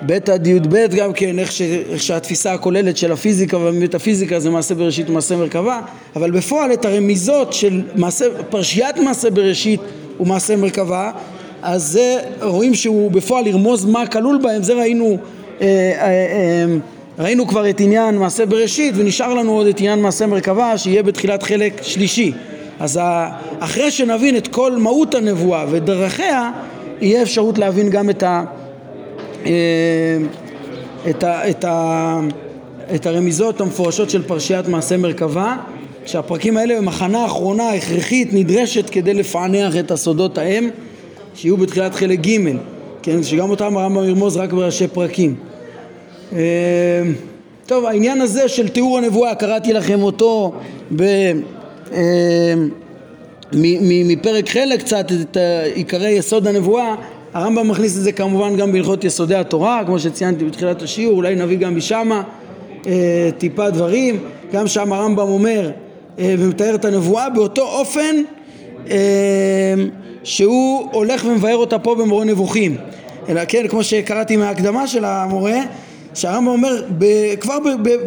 ב' 0.07 0.13
עד 0.13 0.47
י"ב 0.47 0.87
גם 0.97 1.13
כן, 1.13 1.39
איך, 1.39 1.53
ש, 1.53 1.63
איך 1.63 2.03
שהתפיסה 2.03 2.53
הכוללת 2.53 2.97
של 2.97 3.13
הפיזיקה 3.13 3.59
והמטאפיזיקה 3.59 4.41
זה 4.41 4.51
מעשה 4.51 4.75
בראשית 4.75 5.11
ומעשה 5.11 5.37
מרכבה, 5.37 5.81
אבל 6.17 6.31
בפועל 6.31 6.73
את 6.73 6.85
הרמיזות 6.85 7.53
של 7.53 7.83
מעשה, 7.95 8.25
פרשיית 8.51 8.97
מעשה 8.97 9.31
בראשית 9.31 9.81
ומעשה 10.23 10.57
מרכבה, 10.57 11.11
אז 11.63 11.83
זה 11.83 12.19
רואים 12.43 12.75
שהוא 12.75 13.11
בפועל 13.11 13.47
ירמוז 13.47 13.85
מה 13.85 14.07
כלול 14.07 14.39
בהם, 14.43 14.63
זה 14.63 14.75
ראינו 14.75 15.17
אה, 15.61 15.67
אה, 15.67 16.07
אה, 16.07 16.65
ראינו 17.19 17.47
כבר 17.47 17.71
את 17.71 17.81
עניין 17.81 18.19
מעשה 18.19 18.47
בראשית 18.47 18.95
ונשאר 18.97 19.35
לנו 19.35 19.53
עוד 19.53 19.67
את 19.67 19.81
עניין 19.81 20.03
מעשה 20.03 20.27
מרכבה 20.27 20.79
שיהיה 20.79 21.03
בתחילת 21.03 21.43
חלק 21.43 21.83
שלישי. 21.83 22.33
אז 22.81 23.01
אחרי 23.59 23.91
שנבין 23.91 24.37
את 24.37 24.49
כל 24.49 24.77
מהות 24.77 25.15
הנבואה 25.15 25.65
ודרכיה 25.71 26.51
יהיה 27.01 27.23
אפשרות 27.23 27.59
להבין 27.59 27.91
גם 27.91 28.11
את, 28.11 28.23
ה, 28.23 28.45
את, 31.11 31.25
ה, 31.25 31.51
את, 31.51 31.65
ה, 31.65 32.21
את 32.95 33.07
הרמיזות 33.07 33.61
המפורשות 33.61 34.11
של 34.11 34.23
פרשיית 34.23 34.69
מעשה 34.69 34.97
מרכבה 34.97 35.57
שהפרקים 36.07 36.57
האלה 36.57 36.79
הם 36.79 36.89
הכנה 36.89 37.27
אחרונה 37.27 37.71
הכרחית 37.71 38.29
נדרשת 38.33 38.91
כדי 38.91 39.15
לפענח 39.15 39.77
את 39.77 39.91
הסודות 39.91 40.39
ההם 40.39 40.71
שיהיו 41.35 41.57
בתחילת 41.57 41.95
חלק 41.95 42.27
ג' 42.27 42.39
כן, 43.03 43.23
שגם 43.23 43.51
אותם 43.51 43.77
הרמב"ם 43.77 44.05
ירמוז 44.05 44.37
רק 44.37 44.53
בראשי 44.53 44.89
פרקים. 44.89 45.35
אמ, 46.33 46.39
טוב, 47.67 47.85
העניין 47.85 48.21
הזה 48.21 48.49
של 48.49 48.69
תיאור 48.69 48.99
הנבואה, 48.99 49.35
קראתי 49.35 49.73
לכם 49.73 50.03
אותו 50.03 50.53
ב... 50.97 51.03
אמ, 51.93 52.69
מפרק 53.83 54.49
חלק 54.49 54.81
קצת 54.81 55.07
את 55.13 55.37
עיקרי 55.75 56.11
יסוד 56.11 56.47
הנבואה, 56.47 56.95
הרמב"ם 57.35 57.69
מכניס 57.69 57.97
את 57.97 58.03
זה 58.03 58.13
כמובן 58.13 58.57
גם 58.57 58.73
בהלכות 58.73 59.05
יסודי 59.05 59.35
התורה, 59.35 59.83
כמו 59.87 59.99
שציינתי 59.99 60.45
בתחילת 60.45 60.83
השיעור, 60.83 61.17
אולי 61.17 61.35
נביא 61.35 61.59
גם 61.59 61.77
משמה 61.77 62.23
אה, 62.87 63.31
טיפה 63.39 63.71
דברים, 63.71 64.19
גם 64.53 64.67
שם 64.67 64.93
הרמב"ם 64.93 65.29
אומר 65.29 65.67
אה, 65.67 65.92
ומתאר 66.19 66.75
את 66.75 66.85
הנבואה 66.85 67.31
באותו 67.31 67.63
אופן 67.63 68.17
אמ, 68.87 68.93
שהוא 70.25 70.89
הולך 70.93 71.25
ומבאר 71.25 71.57
אותה 71.57 71.79
פה 71.79 71.95
במורה 71.95 72.25
נבוכים, 72.25 72.77
אלא 73.29 73.41
כן, 73.49 73.69
כמו 73.69 73.85
שקראתי 73.85 74.37
מההקדמה 74.37 74.87
של 74.87 75.05
המורה 75.05 75.61
שהרמב"ם 76.15 76.49
אומר 76.49 76.83
כבר 77.41 77.59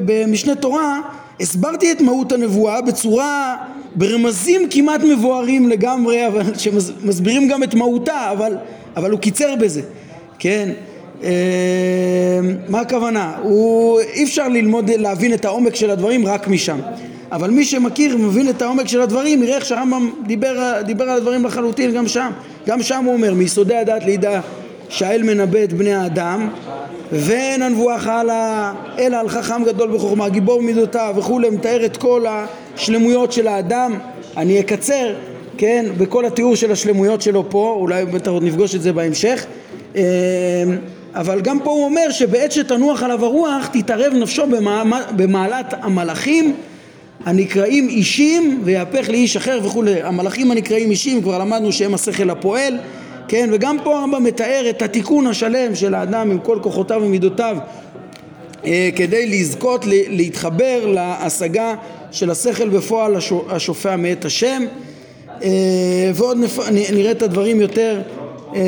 במשנה 0.06 0.56
תורה 0.56 1.00
הסברתי 1.40 1.92
את 1.92 2.02
מהות 2.02 2.32
הנבואה 2.32 2.82
בצורה 2.82 3.56
ברמזים 3.96 4.68
כמעט 4.70 5.02
מבוארים 5.04 5.70
לגמרי 5.70 6.28
אבל 6.28 6.42
שמסבירים 6.58 7.48
גם 7.48 7.64
את 7.64 7.74
מהותה 7.74 8.32
אבל, 8.32 8.58
אבל 8.96 9.12
הוא 9.12 9.20
קיצר 9.20 9.56
בזה. 9.56 9.82
כן? 10.40 10.70
אה, 10.70 10.95
מה 12.70 12.80
הכוונה? 12.80 13.34
הוא, 13.42 14.00
אי 14.00 14.24
אפשר 14.24 14.48
ללמוד 14.48 14.90
להבין 14.90 15.34
את 15.34 15.46
העומק 15.46 15.76
של 15.76 15.92
הדברים 15.92 16.26
רק 16.26 16.48
משם 16.48 16.80
אבל 17.32 17.50
מי 17.50 17.66
שמכיר 17.66 18.16
ומבין 18.16 18.50
את 18.50 18.62
העומק 18.62 18.88
של 18.88 19.02
הדברים 19.02 19.44
יראה 19.44 19.56
איך 19.56 19.66
שהרמב"ם 19.66 20.10
דיבר, 20.28 20.82
דיבר 20.86 21.04
על 21.04 21.18
הדברים 21.18 21.46
לחלוטין 21.46 21.92
גם 21.92 22.08
שם 22.08 22.32
גם 22.68 22.82
שם 22.82 23.04
הוא 23.06 23.14
אומר 23.14 23.34
מיסודי 23.34 23.76
הדת 23.76 24.04
לידע 24.06 24.42
שהאל 24.90 25.24
מנבא 25.24 25.64
את 25.64 25.74
בני 25.74 25.94
האדם 25.94 26.50
ואין 27.12 27.62
הנבואה 27.62 28.00
חלה 28.00 28.74
אלא 29.00 29.18
על 29.18 29.30
חכם 29.30 29.64
גדול 29.66 29.92
בחוכמה, 29.96 30.30
גיבור 30.30 30.62
מידותיו 30.62 31.14
וכולי, 31.18 31.50
מתאר 31.50 31.86
את 31.86 31.98
כל 31.98 32.26
השלמויות 32.28 33.32
של 33.32 33.48
האדם. 33.48 33.94
אני 34.38 34.60
אקצר, 34.60 35.14
כן, 35.58 35.86
בכל 35.98 36.26
התיאור 36.26 36.56
של 36.56 36.72
השלמויות 36.72 37.22
שלו 37.22 37.50
פה, 37.50 37.76
אולי 37.80 38.06
בטח 38.06 38.32
עוד 38.32 38.44
נפגוש 38.44 38.76
את 38.76 38.82
זה 38.82 38.94
בהמשך. 38.94 39.46
אבל 41.16 41.42
גם 41.42 41.60
פה 41.60 41.72
הוא 41.72 41.86
אומר 41.86 42.12
שבעת 42.12 42.52
שתנוח 42.52 43.04
עליו 43.04 43.26
הרוח 43.26 43.68
תתערב 43.74 44.14
נפשו 44.14 44.44
במעלת 45.16 45.74
המלאכים 45.82 46.56
הנקראים 47.26 47.90
אישים 47.90 48.62
ויהפך 48.64 49.10
לאיש 49.10 49.38
אחר 49.38 49.60
וכולי. 49.64 50.02
המלאכים 50.02 50.52
הנקראים 50.52 50.92
אישים 50.92 51.22
כבר 51.22 51.38
למדנו 51.38 51.72
שהם 51.72 51.94
השכל 51.94 52.30
הפועל 52.30 52.78
כן, 53.28 53.50
וגם 53.54 53.78
פה 53.84 53.98
הרמב"ם 54.00 54.24
מתאר 54.24 54.66
את 54.70 54.82
התיקון 54.82 55.28
השלם 55.28 55.76
של 55.76 55.94
האדם 55.94 56.32
עם 56.32 56.40
כל 56.40 56.60
כוחותיו 56.62 57.02
ומידותיו 57.04 57.58
אה, 58.66 58.90
כדי 58.96 59.26
לזכות 59.26 59.86
להתחבר 59.88 60.86
להשגה 60.86 61.76
של 62.12 62.32
השכל 62.32 62.70
בפועל 62.70 63.16
השופע 63.50 63.96
מאת 63.96 64.26
השם 64.26 64.64
אה, 65.44 66.12
ועוד 66.14 66.38
נראה 66.72 67.12
את 67.12 67.22
הדברים 67.22 67.62
יותר 67.62 68.02
אה, 68.56 68.62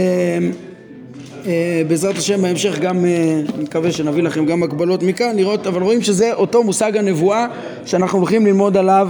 בעזרת 1.87 2.17
השם 2.17 2.41
בהמשך 2.41 2.79
גם, 2.79 3.05
אני 3.05 3.63
מקווה 3.63 3.91
שנביא 3.91 4.23
לכם 4.23 4.45
גם 4.45 4.63
הגבלות 4.63 5.03
מכאן 5.03 5.35
לראות, 5.35 5.67
אבל 5.67 5.81
רואים 5.81 6.01
שזה 6.01 6.33
אותו 6.33 6.63
מושג 6.63 6.97
הנבואה 6.97 7.45
שאנחנו 7.85 8.19
הולכים 8.19 8.45
ללמוד 8.45 8.77
עליו 8.77 9.09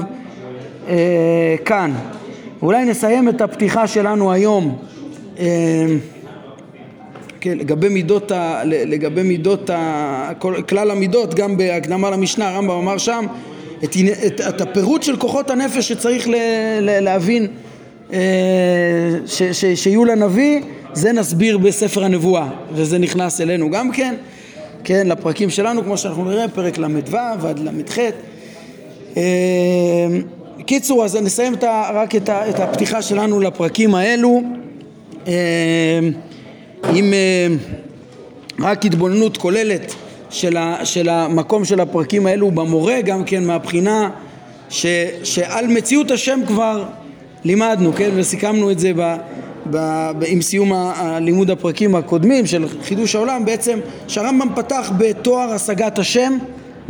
כאן. 1.65 1.93
אולי 2.61 2.85
נסיים 2.85 3.29
את 3.29 3.41
הפתיחה 3.41 3.87
שלנו 3.87 4.31
היום 4.31 4.77
כן, 7.41 7.57
לגבי 7.57 7.89
מידות, 7.89 8.31
ה, 8.31 8.61
לגבי 8.65 9.23
מידות, 9.23 9.69
ה, 9.69 10.31
כל, 10.39 10.53
כלל 10.69 10.91
המידות, 10.91 11.33
גם 11.33 11.57
בהקדמה 11.57 12.09
למשנה, 12.09 12.49
הרמב"ם 12.49 12.77
אמר 12.77 12.97
שם 12.97 13.25
את, 13.83 13.95
את, 14.25 14.41
את 14.41 14.61
הפירוט 14.61 15.03
של 15.03 15.17
כוחות 15.17 15.49
הנפש 15.49 15.87
שצריך 15.87 16.27
ל, 16.27 16.35
ל, 16.81 16.99
להבין 16.99 17.47
אה, 18.13 18.19
ש, 19.25 19.43
ש, 19.43 19.65
שיהיו 19.65 20.05
לנביא, 20.05 20.61
זה 20.93 21.13
נסביר 21.13 21.57
בספר 21.57 22.03
הנבואה, 22.03 22.47
וזה 22.71 22.97
נכנס 22.97 23.41
אלינו 23.41 23.71
גם 23.71 23.91
כן, 23.91 24.15
כן, 24.83 25.07
לפרקים 25.07 25.49
שלנו, 25.49 25.83
כמו 25.83 25.97
שאנחנו 25.97 26.25
נראה, 26.25 26.47
פרק 26.47 26.77
ל"ו 26.77 27.17
עד 27.47 27.59
ל"ח. 27.59 27.97
אה, 29.17 29.23
קיצור, 30.65 31.05
אז 31.05 31.15
נסיים 31.15 31.53
את 31.53 31.63
ה, 31.63 31.89
רק 31.93 32.15
את, 32.15 32.29
ה, 32.29 32.49
את 32.49 32.59
הפתיחה 32.59 33.01
שלנו 33.01 33.39
לפרקים 33.39 33.95
האלו. 33.95 34.41
אה, 35.27 35.99
עם 36.93 37.13
אה, 37.13 37.47
רק 38.59 38.85
התבוננות 38.85 39.37
כוללת 39.37 39.95
של, 40.29 40.57
ה, 40.57 40.85
של 40.85 41.09
המקום 41.09 41.65
של 41.65 41.79
הפרקים 41.79 42.25
האלו 42.25 42.51
במורה, 42.51 43.01
גם 43.01 43.23
כן 43.23 43.43
מהבחינה 43.43 44.09
ש, 44.69 44.85
שעל 45.23 45.67
מציאות 45.67 46.11
השם 46.11 46.39
כבר 46.47 46.85
לימדנו, 47.43 47.93
כן, 47.93 48.09
וסיכמנו 48.15 48.71
את 48.71 48.79
זה 48.79 48.91
ב, 48.95 49.15
ב, 49.71 49.77
ב, 50.19 50.23
עם 50.27 50.41
סיום 50.41 50.73
הלימוד 50.73 51.49
הפרקים 51.51 51.95
הקודמים 51.95 52.45
של 52.45 52.65
חידוש 52.83 53.15
העולם, 53.15 53.45
בעצם 53.45 53.79
שהרמב"ם 54.07 54.49
פתח 54.55 54.91
בתואר 54.97 55.51
השגת 55.51 55.99
השם, 55.99 56.37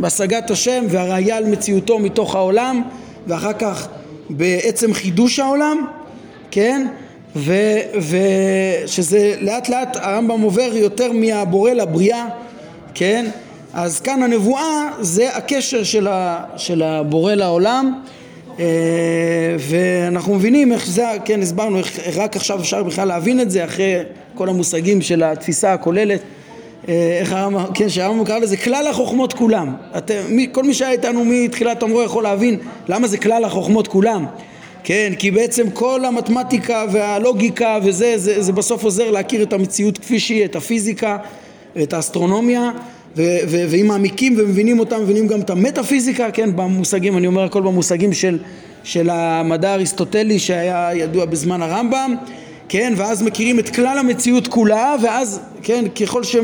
בהשגת 0.00 0.50
השם 0.50 0.84
והראיה 0.88 1.36
על 1.36 1.44
מציאותו 1.44 1.98
מתוך 1.98 2.34
העולם, 2.34 2.82
ואחר 3.26 3.52
כך 3.52 3.88
בעצם 4.30 4.94
חידוש 4.94 5.38
העולם, 5.38 5.84
כן, 6.50 6.86
ושזה 7.36 9.34
לאט 9.40 9.68
לאט 9.68 9.96
הרמב"ם 9.96 10.40
עובר 10.40 10.70
יותר 10.74 11.12
מהבורא 11.12 11.70
לבריאה, 11.70 12.26
כן? 12.94 13.30
אז 13.74 14.00
כאן 14.00 14.22
הנבואה 14.22 14.88
זה 15.00 15.36
הקשר 15.36 15.82
של, 15.82 16.08
ה, 16.08 16.44
של 16.56 16.82
הבורא 16.82 17.34
לעולם 17.34 18.00
ואנחנו 19.58 20.34
מבינים 20.34 20.72
איך 20.72 20.86
זה, 20.86 21.04
כן 21.24 21.42
הסברנו 21.42 21.78
איך 21.78 22.16
רק 22.16 22.36
עכשיו 22.36 22.60
אפשר 22.60 22.82
בכלל 22.82 23.08
להבין 23.08 23.40
את 23.40 23.50
זה 23.50 23.64
אחרי 23.64 23.94
כל 24.34 24.48
המושגים 24.48 25.02
של 25.02 25.22
התפיסה 25.22 25.72
הכוללת 25.72 26.20
אה, 26.88 27.18
איך 27.20 27.32
הרמב"ם, 27.32 27.64
כן, 27.74 27.88
שהרמב"ם 27.88 28.24
קרא 28.24 28.38
לזה 28.38 28.56
כלל 28.56 28.86
החוכמות 28.86 29.32
כולם. 29.32 29.74
אתם, 29.96 30.14
מי, 30.28 30.48
כל 30.52 30.64
מי 30.64 30.74
שהיה 30.74 30.90
איתנו 30.90 31.24
מתחילת 31.24 31.82
המורה 31.82 32.04
יכול 32.04 32.22
להבין 32.22 32.58
למה 32.88 33.08
זה 33.08 33.18
כלל 33.18 33.44
החוכמות 33.44 33.88
כולם. 33.88 34.26
כן, 34.84 35.12
כי 35.18 35.30
בעצם 35.30 35.70
כל 35.70 36.04
המתמטיקה 36.04 36.84
והלוגיקה 36.92 37.78
וזה, 37.84 38.18
זה, 38.18 38.42
זה 38.42 38.52
בסוף 38.52 38.84
עוזר 38.84 39.10
להכיר 39.10 39.42
את 39.42 39.52
המציאות 39.52 39.98
כפי 39.98 40.20
שהיא, 40.20 40.44
את 40.44 40.56
הפיזיקה, 40.56 41.16
את 41.82 41.92
האסטרונומיה, 41.92 42.70
ואם 43.16 43.86
מעמיקים 43.88 44.34
ומבינים 44.38 44.78
אותם, 44.78 45.02
מבינים 45.02 45.26
גם 45.26 45.40
את 45.40 45.50
המטאפיזיקה, 45.50 46.30
כן, 46.30 46.56
במושגים, 46.56 47.16
אני 47.16 47.26
אומר 47.26 47.44
הכל 47.44 47.62
במושגים 47.62 48.12
של, 48.12 48.38
של 48.84 49.10
המדע 49.10 49.70
האריסטוטלי 49.70 50.38
שהיה 50.38 50.90
ידוע 50.94 51.24
בזמן 51.24 51.62
הרמב"ם, 51.62 52.14
כן, 52.68 52.92
ואז 52.96 53.22
מכירים 53.22 53.58
את 53.58 53.68
כלל 53.68 53.98
המציאות 53.98 54.48
כולה, 54.48 54.96
ואז, 55.02 55.40
כן, 55.62 55.84
ככל 56.00 56.24
ש... 56.24 56.36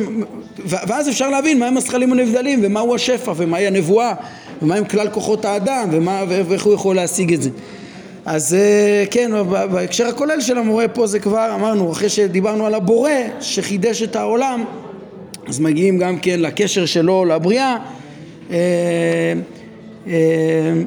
ואז 0.66 1.08
אפשר 1.08 1.30
להבין 1.30 1.58
מהם 1.58 1.76
הזכלים 1.76 2.12
הנבדלים, 2.12 2.60
ומהו 2.62 2.94
השפע, 2.94 3.32
ומהי 3.36 3.66
הנבואה, 3.66 4.14
ומהם 4.62 4.84
כלל 4.84 5.08
כוחות 5.08 5.44
האדם, 5.44 5.88
ומה, 5.92 6.22
ואיך 6.28 6.64
הוא 6.64 6.74
יכול 6.74 6.96
להשיג 6.96 7.32
את 7.32 7.42
זה. 7.42 7.50
אז 8.26 8.54
אה, 8.54 9.04
כן, 9.10 9.30
בהקשר 9.50 10.06
הכולל 10.06 10.40
של 10.40 10.58
המורה 10.58 10.88
פה 10.88 11.06
זה 11.06 11.18
כבר 11.18 11.54
אמרנו, 11.54 11.92
אחרי 11.92 12.08
שדיברנו 12.08 12.66
על 12.66 12.74
הבורא 12.74 13.10
שחידש 13.40 14.02
את 14.02 14.16
העולם, 14.16 14.64
אז 15.48 15.60
מגיעים 15.60 15.98
גם 15.98 16.18
כן 16.18 16.40
לקשר 16.40 16.86
שלו 16.86 17.24
לבריאה, 17.24 17.76
אה, 18.50 18.56
אה, 20.06 20.12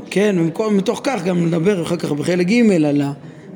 כן, 0.09 0.35
ומתוך 0.59 1.01
כך 1.03 1.23
גם 1.23 1.45
נדבר 1.45 1.83
אחר 1.83 1.95
כך 1.95 2.11
בחלק 2.11 2.47
ג' 2.47 2.71
על 2.71 3.01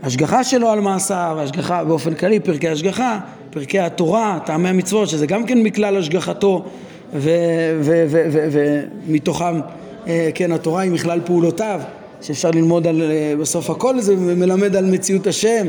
ההשגחה 0.04 0.44
שלו 0.44 0.70
על 0.70 0.80
מעשיו, 0.80 1.38
השגחה 1.40 1.84
באופן 1.84 2.14
כללי, 2.14 2.40
פרקי 2.40 2.70
השגחה, 2.70 3.20
פרקי 3.50 3.80
התורה, 3.80 4.40
טעמי 4.46 4.70
המצוות, 4.70 5.10
שזה 5.10 5.28
גם 5.28 5.46
כן 5.46 5.64
מכלל 5.64 5.98
השגחתו, 5.98 6.66
ומתוכם, 9.08 9.60
כן, 10.36 10.52
התורה 10.52 10.82
היא 10.82 10.92
מכלל 10.92 11.20
פעולותיו. 11.26 11.82
שאפשר 12.22 12.52
ללמוד 12.52 12.88
על, 12.88 13.02
אה, 13.02 13.34
בסוף 13.40 13.70
הכל 13.70 14.00
זה 14.00 14.16
מלמד 14.16 14.76
על 14.76 14.86
מציאות 14.86 15.28
השם 15.28 15.68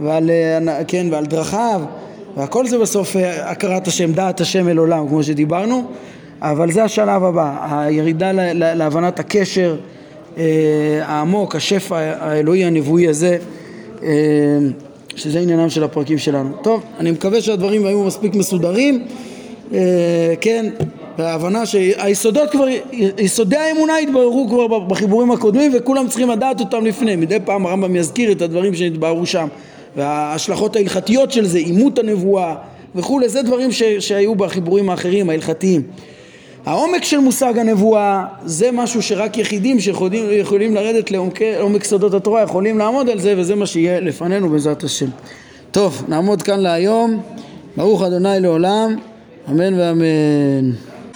ועל, 0.00 0.30
אה, 0.30 0.84
כן, 0.84 1.06
ועל 1.10 1.26
דרכיו 1.26 1.82
והכל 2.36 2.66
זה 2.66 2.78
בסוף 2.78 3.16
אה, 3.16 3.50
הכרת 3.50 3.88
השם, 3.88 4.12
דעת 4.12 4.40
השם 4.40 4.68
אל 4.68 4.78
עולם 4.78 5.08
כמו 5.08 5.22
שדיברנו 5.22 5.84
אבל 6.42 6.72
זה 6.72 6.84
השלב 6.84 7.24
הבא, 7.24 7.66
הירידה 7.70 8.30
להבנת 8.54 9.18
הקשר 9.18 9.76
העמוק, 11.02 11.56
השפע 11.56 11.96
האלוהי 11.98 12.64
הנבואי 12.64 13.08
הזה 13.08 13.38
שזה 15.16 15.40
עניינם 15.40 15.70
של 15.70 15.84
הפרקים 15.84 16.18
שלנו. 16.18 16.50
טוב, 16.62 16.82
אני 17.00 17.10
מקווה 17.10 17.40
שהדברים 17.40 17.86
היו 17.86 18.04
מספיק 18.04 18.34
מסודרים 18.34 19.04
כן, 20.40 20.66
וההבנה 21.18 21.66
שהיסודות 21.66 22.50
כבר, 22.50 22.66
יסודי 23.18 23.56
האמונה 23.56 23.98
התבררו 23.98 24.46
כבר 24.48 24.78
בחיבורים 24.78 25.30
הקודמים 25.30 25.72
וכולם 25.74 26.08
צריכים 26.08 26.30
לדעת 26.30 26.60
אותם 26.60 26.86
לפני. 26.86 27.16
מדי 27.16 27.38
פעם 27.44 27.66
הרמב"ם 27.66 27.96
יזכיר 27.96 28.32
את 28.32 28.42
הדברים 28.42 28.74
שנתבררו 28.74 29.26
שם 29.26 29.48
וההשלכות 29.96 30.76
ההלכתיות 30.76 31.32
של 31.32 31.46
זה, 31.46 31.58
אימות 31.58 31.98
הנבואה 31.98 32.54
וכולי, 32.94 33.28
זה 33.28 33.42
דברים 33.42 33.72
ש, 33.72 33.82
שהיו 33.82 34.34
בחיבורים 34.34 34.90
האחרים 34.90 35.30
ההלכתיים. 35.30 35.82
העומק 36.66 37.04
של 37.04 37.18
מושג 37.18 37.58
הנבואה 37.58 38.24
זה 38.44 38.70
משהו 38.72 39.02
שרק 39.02 39.38
יחידים 39.38 39.80
שיכולים 39.80 40.74
לרדת 40.74 41.10
לעומק 41.10 41.84
סודות 41.84 42.14
התורה 42.14 42.42
יכולים 42.42 42.78
לעמוד 42.78 43.08
על 43.10 43.20
זה 43.20 43.34
וזה 43.36 43.54
מה 43.54 43.66
שיהיה 43.66 44.00
לפנינו 44.00 44.48
בעזרת 44.48 44.84
השם. 44.84 45.06
טוב, 45.70 46.04
נעמוד 46.08 46.42
כאן 46.42 46.60
להיום. 46.60 47.20
ברוך 47.76 48.02
אדוני 48.02 48.40
לעולם, 48.40 48.96
אמן 49.50 49.74
ואמן. 49.74 50.93